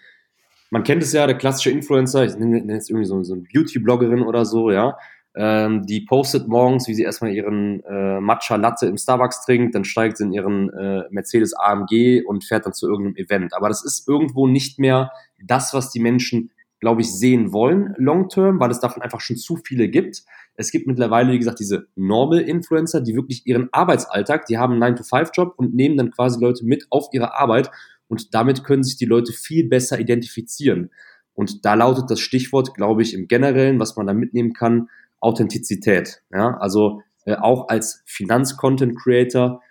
Man 0.70 0.84
kennt 0.84 1.04
es 1.04 1.12
ja, 1.12 1.28
der 1.28 1.38
klassische 1.38 1.70
Influencer, 1.70 2.24
ich 2.24 2.38
nenne 2.38 2.74
jetzt 2.74 2.90
irgendwie 2.90 3.06
so, 3.06 3.22
so 3.24 3.34
eine 3.34 3.44
Beauty-Bloggerin 3.54 4.22
oder 4.22 4.46
so, 4.46 4.72
ja, 4.72 4.98
ähm, 5.36 5.86
die 5.86 6.02
postet 6.02 6.48
morgens, 6.48 6.88
wie 6.88 6.94
sie 6.94 7.04
erstmal 7.04 7.32
ihren 7.32 7.84
äh, 7.86 8.20
Matcha 8.20 8.56
Latte 8.56 8.88
im 8.88 8.98
Starbucks 8.98 9.46
trinkt, 9.46 9.76
dann 9.76 9.86
steigt 9.86 10.18
sie 10.18 10.26
in 10.26 10.34
ihren 10.34 10.70
äh, 10.74 11.04
Mercedes 11.10 11.54
AMG 11.54 12.24
und 12.26 12.44
fährt 12.44 12.66
dann 12.66 12.74
zu 12.74 12.90
irgendeinem 12.90 13.16
Event. 13.16 13.54
Aber 13.54 13.70
das 13.70 13.84
ist 13.84 14.08
irgendwo 14.08 14.48
nicht 14.48 14.80
mehr 14.80 15.12
das, 15.42 15.74
was 15.74 15.90
die 15.92 16.02
Menschen, 16.02 16.52
glaube 16.82 17.02
ich, 17.02 17.14
sehen 17.14 17.54
wollen, 17.54 17.94
long 17.98 18.28
term, 18.28 18.60
weil 18.60 18.72
es 18.72 18.80
davon 18.80 19.04
einfach 19.04 19.22
schon 19.22 19.38
zu 19.38 19.56
viele 19.56 19.88
gibt. 19.88 20.24
Es 20.56 20.72
gibt 20.72 20.88
mittlerweile, 20.88 21.32
wie 21.32 21.38
gesagt, 21.38 21.60
diese 21.60 21.88
Normal-Influencer, 21.96 23.02
die 23.02 23.16
wirklich 23.16 23.46
ihren 23.46 23.70
Arbeitsalltag, 23.72 24.48
die 24.48 24.58
haben 24.58 24.82
einen 24.82 24.96
9-to-5-Job 24.96 25.54
und 25.58 25.76
nehmen 25.76 25.96
dann 25.96 26.12
quasi 26.12 26.42
Leute 26.42 26.66
mit 26.66 26.88
auf 26.90 27.08
ihre 27.14 27.36
Arbeit 27.36 27.72
und 28.08 28.34
damit 28.34 28.64
können 28.64 28.84
sich 28.84 28.98
die 28.98 29.06
Leute 29.06 29.32
viel 29.32 29.70
besser 29.70 30.00
identifizieren. 30.00 30.90
Und 31.34 31.66
da 31.66 31.76
lautet 31.76 32.10
das 32.10 32.20
Stichwort, 32.20 32.74
glaube 32.74 33.04
ich, 33.04 33.14
im 33.14 33.28
Generellen, 33.28 33.80
was 33.80 33.96
man 33.96 34.08
da 34.08 34.14
mitnehmen 34.14 34.54
kann, 34.54 34.90
Authentizität. 35.20 36.24
Ja, 36.32 36.58
also 36.58 37.02
äh, 37.26 37.36
auch 37.36 37.70
als 37.70 38.02
Finanz-Content-Creator 38.06 39.62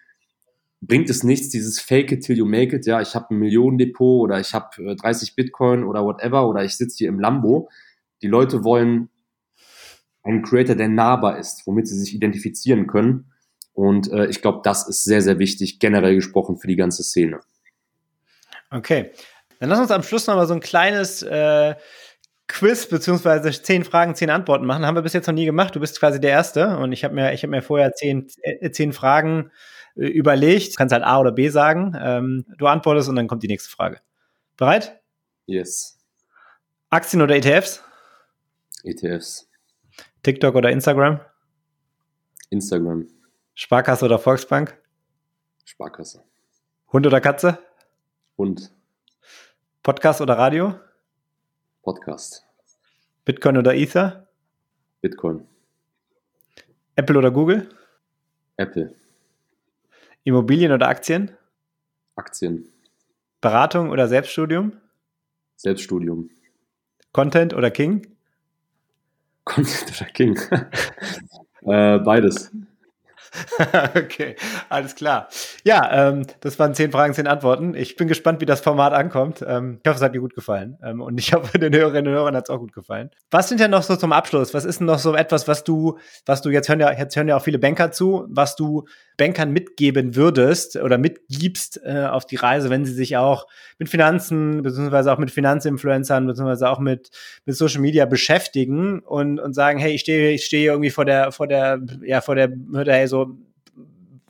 bringt 0.80 1.10
es 1.10 1.22
nichts, 1.22 1.50
dieses 1.50 1.80
Fake 1.80 2.10
it 2.12 2.24
till 2.24 2.36
you 2.36 2.46
make 2.46 2.74
it. 2.74 2.86
Ja, 2.86 3.00
ich 3.00 3.14
habe 3.14 3.34
ein 3.34 3.38
Millionendepot 3.38 4.22
oder 4.22 4.40
ich 4.40 4.54
habe 4.54 4.92
äh, 4.92 4.96
30 4.96 5.36
Bitcoin 5.36 5.84
oder 5.84 6.04
whatever 6.04 6.48
oder 6.48 6.64
ich 6.64 6.76
sitze 6.76 6.98
hier 6.98 7.08
im 7.08 7.20
Lambo. 7.20 7.68
Die 8.22 8.28
Leute 8.28 8.64
wollen 8.64 9.10
einen 10.22 10.42
Creator, 10.42 10.74
der 10.74 10.88
nahbar 10.88 11.38
ist, 11.38 11.66
womit 11.66 11.88
sie 11.88 11.98
sich 11.98 12.14
identifizieren 12.14 12.86
können. 12.86 13.32
Und 13.72 14.10
äh, 14.12 14.26
ich 14.26 14.42
glaube, 14.42 14.60
das 14.62 14.88
ist 14.88 15.04
sehr, 15.04 15.22
sehr 15.22 15.38
wichtig, 15.38 15.78
generell 15.78 16.14
gesprochen 16.14 16.58
für 16.58 16.66
die 16.66 16.76
ganze 16.76 17.02
Szene. 17.02 17.40
Okay. 18.70 19.12
Dann 19.58 19.68
lass 19.68 19.80
uns 19.80 19.90
am 19.90 20.02
Schluss 20.02 20.26
noch 20.26 20.36
mal 20.36 20.46
so 20.46 20.54
ein 20.54 20.60
kleines 20.60 21.22
äh, 21.22 21.74
Quiz 22.46 22.86
beziehungsweise 22.86 23.50
zehn 23.62 23.84
Fragen, 23.84 24.14
zehn 24.14 24.30
Antworten 24.30 24.66
machen. 24.66 24.86
Haben 24.86 24.96
wir 24.96 25.02
bis 25.02 25.12
jetzt 25.12 25.26
noch 25.26 25.34
nie 25.34 25.44
gemacht. 25.44 25.74
Du 25.74 25.80
bist 25.80 25.98
quasi 26.00 26.20
der 26.20 26.30
Erste 26.30 26.78
und 26.78 26.92
ich 26.92 27.04
habe 27.04 27.14
mir, 27.14 27.32
habe 27.32 27.48
mir 27.48 27.62
vorher 27.62 27.92
zehn, 27.94 28.26
äh, 28.42 28.70
zehn 28.70 28.92
Fragen 28.92 29.46
äh, 29.46 29.50
überlegt. 29.94 30.72
Du 30.72 30.76
kannst 30.76 30.92
halt 30.92 31.04
A 31.04 31.20
oder 31.20 31.32
B 31.32 31.48
sagen. 31.48 31.96
Ähm, 32.00 32.44
du 32.58 32.66
antwortest 32.66 33.08
und 33.08 33.16
dann 33.16 33.28
kommt 33.28 33.42
die 33.42 33.48
nächste 33.48 33.70
Frage. 33.70 34.00
Bereit? 34.56 35.00
Yes. 35.46 35.98
Aktien 36.90 37.22
oder 37.22 37.36
ETFs? 37.36 37.82
ETFs. 38.84 39.48
TikTok 40.22 40.54
oder 40.54 40.70
Instagram? 40.70 41.20
Instagram. 42.50 43.06
Sparkasse 43.54 44.04
oder 44.04 44.18
Volksbank? 44.18 44.76
Sparkasse. 45.64 46.24
Hund 46.92 47.06
oder 47.06 47.20
Katze? 47.20 47.58
Hund. 48.36 48.72
Podcast 49.82 50.20
oder 50.20 50.36
Radio? 50.36 50.74
Podcast. 51.82 52.44
Bitcoin 53.24 53.56
oder 53.56 53.74
Ether? 53.74 54.28
Bitcoin. 55.00 55.46
Apple 56.96 57.16
oder 57.16 57.30
Google? 57.30 57.68
Apple. 58.56 58.94
Immobilien 60.24 60.72
oder 60.72 60.88
Aktien? 60.88 61.30
Aktien. 62.16 62.68
Beratung 63.40 63.90
oder 63.90 64.08
Selbststudium? 64.08 64.72
Selbststudium. 65.56 66.30
Content 67.12 67.54
oder 67.54 67.70
King? 67.70 68.06
Content 69.44 70.00
oder 70.00 70.10
King? 70.10 70.38
äh, 71.62 71.98
beides. 71.98 72.50
okay, 73.96 74.34
alles 74.68 74.94
klar. 74.94 75.28
Ja, 75.64 76.08
ähm, 76.08 76.26
das 76.40 76.58
waren 76.58 76.74
zehn 76.74 76.90
Fragen, 76.90 77.14
zehn 77.14 77.26
Antworten. 77.26 77.74
Ich 77.74 77.96
bin 77.96 78.08
gespannt, 78.08 78.40
wie 78.40 78.46
das 78.46 78.60
Format 78.60 78.92
ankommt. 78.92 79.44
Ähm, 79.46 79.78
ich 79.82 79.88
hoffe, 79.88 79.96
es 79.98 80.02
hat 80.02 80.14
dir 80.14 80.20
gut 80.20 80.34
gefallen. 80.34 80.78
Ähm, 80.82 81.00
und 81.00 81.18
ich 81.18 81.32
hoffe, 81.32 81.58
den 81.58 81.74
Hörerinnen 81.74 82.12
und 82.12 82.18
Hörern 82.18 82.36
hat 82.36 82.44
es 82.44 82.50
auch 82.50 82.58
gut 82.58 82.72
gefallen. 82.72 83.10
Was 83.30 83.48
sind 83.48 83.60
denn 83.60 83.70
noch 83.70 83.82
so 83.82 83.96
zum 83.96 84.12
Abschluss? 84.12 84.52
Was 84.54 84.64
ist 84.64 84.80
denn 84.80 84.86
noch 84.86 84.98
so 84.98 85.14
etwas, 85.14 85.46
was 85.46 85.64
du, 85.64 85.98
was 86.26 86.42
du 86.42 86.50
jetzt 86.50 86.68
hören 86.68 86.80
ja, 86.80 86.92
jetzt 86.92 87.16
hören 87.16 87.28
ja 87.28 87.36
auch 87.36 87.42
viele 87.42 87.58
Banker 87.58 87.92
zu, 87.92 88.26
was 88.28 88.56
du 88.56 88.86
Bankern 89.20 89.52
mitgeben 89.52 90.16
würdest 90.16 90.76
oder 90.76 90.96
mitgibst 90.96 91.78
äh, 91.84 92.06
auf 92.06 92.24
die 92.24 92.36
Reise, 92.36 92.70
wenn 92.70 92.86
sie 92.86 92.94
sich 92.94 93.18
auch 93.18 93.46
mit 93.78 93.90
Finanzen, 93.90 94.62
beziehungsweise 94.62 95.12
auch 95.12 95.18
mit 95.18 95.30
Finanzinfluencern, 95.30 96.26
beziehungsweise 96.26 96.70
auch 96.70 96.78
mit, 96.78 97.10
mit 97.44 97.54
Social 97.54 97.82
Media 97.82 98.06
beschäftigen 98.06 99.00
und, 99.00 99.38
und 99.38 99.52
sagen, 99.52 99.78
hey, 99.78 99.92
ich 99.92 100.00
stehe, 100.00 100.30
ich 100.30 100.46
stehe 100.46 100.70
irgendwie 100.70 100.88
vor 100.88 101.04
der, 101.04 101.32
vor 101.32 101.46
der, 101.46 101.82
ja, 102.02 102.22
vor 102.22 102.34
der 102.34 102.50
Hürde, 102.72 102.94
hey, 102.94 103.06
so, 103.08 103.36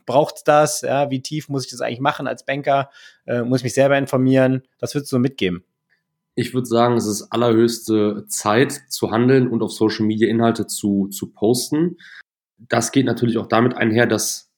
braucht 0.06 0.48
das? 0.48 0.80
Ja, 0.80 1.08
wie 1.08 1.22
tief 1.22 1.48
muss 1.48 1.66
ich 1.66 1.70
das 1.70 1.82
eigentlich 1.82 2.00
machen 2.00 2.26
als 2.26 2.44
Banker? 2.44 2.90
Äh, 3.26 3.42
muss 3.42 3.60
ich 3.60 3.64
mich 3.64 3.74
selber 3.74 3.96
informieren? 3.96 4.62
Was 4.80 4.96
würdest 4.96 5.12
du 5.12 5.20
mitgeben? 5.20 5.62
Ich 6.34 6.52
würde 6.52 6.66
sagen, 6.66 6.96
es 6.96 7.06
ist 7.06 7.30
allerhöchste 7.30 8.24
Zeit 8.26 8.72
zu 8.88 9.12
handeln 9.12 9.46
und 9.46 9.62
auf 9.62 9.70
Social 9.70 10.04
Media 10.04 10.28
Inhalte 10.28 10.66
zu, 10.66 11.06
zu 11.06 11.30
posten. 11.30 11.96
Das 12.58 12.90
geht 12.90 13.06
natürlich 13.06 13.38
auch 13.38 13.46
damit 13.46 13.76
einher, 13.76 14.08
dass 14.08 14.49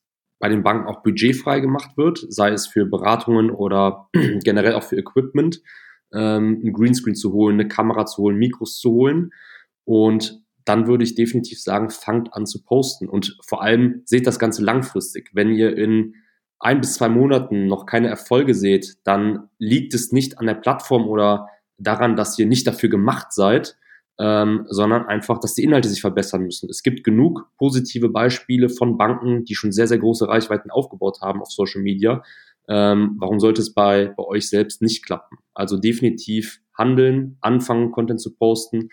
bei 0.43 0.49
den 0.49 0.65
Banken 0.65 0.89
auch 0.89 1.05
budgetfrei 1.05 1.61
gemacht 1.61 1.97
wird, 1.97 2.27
sei 2.29 2.51
es 2.51 2.67
für 2.67 2.85
Beratungen 2.85 3.49
oder 3.49 4.09
generell 4.43 4.75
auch 4.75 4.83
für 4.83 4.97
Equipment, 4.97 5.63
ähm, 6.13 6.61
ein 6.65 6.73
Greenscreen 6.73 7.15
zu 7.15 7.33
holen, 7.33 7.61
eine 7.61 7.69
Kamera 7.69 8.07
zu 8.07 8.23
holen, 8.23 8.39
Mikros 8.39 8.81
zu 8.81 8.91
holen. 8.91 9.31
Und 9.85 10.43
dann 10.65 10.89
würde 10.89 11.05
ich 11.05 11.15
definitiv 11.15 11.63
sagen, 11.63 11.91
fangt 11.91 12.35
an 12.35 12.45
zu 12.45 12.65
posten. 12.65 13.09
Und 13.09 13.39
vor 13.47 13.63
allem 13.63 14.03
seht 14.05 14.27
das 14.27 14.41
Ganze 14.41 14.65
langfristig. 14.65 15.31
Wenn 15.33 15.53
ihr 15.53 15.79
in 15.79 16.17
ein 16.59 16.81
bis 16.81 16.95
zwei 16.95 17.09
Monaten 17.09 17.69
noch 17.69 17.87
keine 17.87 18.09
Erfolge 18.09 18.55
seht, 18.57 18.97
dann 19.05 19.49
liegt 19.59 19.95
es 19.95 20.11
nicht 20.11 20.41
an 20.41 20.47
der 20.47 20.55
Plattform 20.55 21.07
oder 21.07 21.47
daran, 21.79 22.17
dass 22.17 22.37
ihr 22.37 22.47
nicht 22.47 22.67
dafür 22.67 22.89
gemacht 22.89 23.33
seid, 23.33 23.77
ähm, 24.23 24.67
sondern 24.69 25.07
einfach, 25.07 25.41
dass 25.41 25.55
die 25.55 25.65
Inhalte 25.65 25.89
sich 25.89 26.01
verbessern 26.01 26.45
müssen. 26.45 26.71
Es 26.71 26.85
gibt 26.85 27.03
genug 27.03 27.51
positive 27.59 28.09
Beispiele 28.09 28.69
von 28.69 28.97
Banken, 28.97 29.45
die 29.45 29.57
schon 29.57 29.73
sehr, 29.73 29.89
sehr 29.89 29.99
große 29.99 30.29
Reichweiten 30.29 30.71
aufgebaut 30.71 31.19
haben 31.21 31.41
auf 31.43 31.51
Social 31.51 31.83
Media. 31.83 32.23
Ähm, 32.69 33.17
warum 33.19 33.41
sollte 33.41 33.61
es 33.61 33.75
bei, 33.75 34.15
bei 34.17 34.23
euch 34.23 34.49
selbst 34.49 34.81
nicht 34.81 35.05
klappen? 35.05 35.39
Also 35.55 35.77
definitiv 35.77 36.61
handeln, 36.79 37.37
anfangen, 37.41 37.91
Content 37.91 38.21
zu 38.21 38.37
posten, 38.37 38.91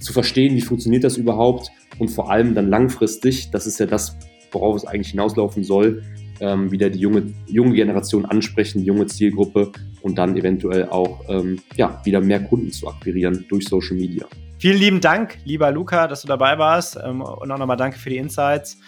zu 0.00 0.12
verstehen, 0.12 0.54
wie 0.54 0.60
funktioniert 0.60 1.02
das 1.02 1.16
überhaupt 1.16 1.70
und 1.98 2.08
vor 2.08 2.30
allem 2.30 2.54
dann 2.54 2.70
langfristig, 2.70 3.50
das 3.50 3.66
ist 3.66 3.80
ja 3.80 3.86
das, 3.86 4.16
worauf 4.52 4.76
es 4.76 4.84
eigentlich 4.84 5.10
hinauslaufen 5.10 5.64
soll, 5.64 6.04
ähm, 6.38 6.70
wieder 6.70 6.88
die 6.88 7.00
junge, 7.00 7.34
junge 7.48 7.74
Generation 7.74 8.24
ansprechen, 8.26 8.78
die 8.78 8.86
junge 8.86 9.06
Zielgruppe 9.06 9.72
und 10.02 10.18
dann 10.18 10.36
eventuell 10.36 10.88
auch 10.88 11.24
ähm, 11.28 11.58
ja, 11.74 12.00
wieder 12.04 12.20
mehr 12.20 12.38
Kunden 12.38 12.70
zu 12.70 12.86
akquirieren 12.86 13.44
durch 13.48 13.66
Social 13.66 13.96
Media. 13.96 14.24
Vielen 14.58 14.78
lieben 14.78 15.00
Dank, 15.00 15.38
lieber 15.44 15.70
Luca, 15.70 16.08
dass 16.08 16.22
du 16.22 16.28
dabei 16.28 16.58
warst 16.58 16.98
ähm, 17.02 17.20
und 17.20 17.50
auch 17.50 17.58
nochmal 17.58 17.76
danke 17.76 17.98
für 17.98 18.10
die 18.10 18.18
Insights. 18.18 18.78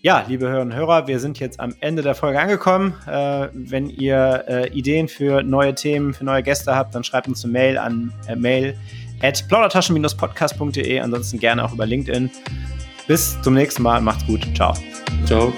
Ja, 0.00 0.24
liebe 0.26 0.46
Hörerinnen 0.48 0.72
und 0.72 0.76
Hörer, 0.76 1.06
wir 1.06 1.20
sind 1.20 1.38
jetzt 1.38 1.60
am 1.60 1.74
Ende 1.78 2.02
der 2.02 2.16
Folge 2.16 2.40
angekommen. 2.40 2.94
Äh, 3.06 3.48
wenn 3.52 3.88
ihr 3.88 4.44
äh, 4.48 4.68
Ideen 4.70 5.06
für 5.06 5.44
neue 5.44 5.76
Themen, 5.76 6.12
für 6.12 6.24
neue 6.24 6.42
Gäste 6.42 6.74
habt, 6.74 6.94
dann 6.94 7.04
schreibt 7.04 7.28
uns 7.28 7.44
eine 7.44 7.52
Mail 7.52 7.78
an 7.78 8.12
äh, 8.26 8.34
mail 8.34 8.76
at 9.22 9.46
plaudertaschen-podcast.de. 9.46 10.98
Ansonsten 10.98 11.38
gerne 11.38 11.64
auch 11.64 11.72
über 11.72 11.86
LinkedIn. 11.86 12.30
Bis 13.06 13.40
zum 13.42 13.54
nächsten 13.54 13.82
Mal. 13.82 14.00
Macht's 14.00 14.26
gut. 14.26 14.48
Ciao. 14.56 14.74
Ciao. 15.24 15.52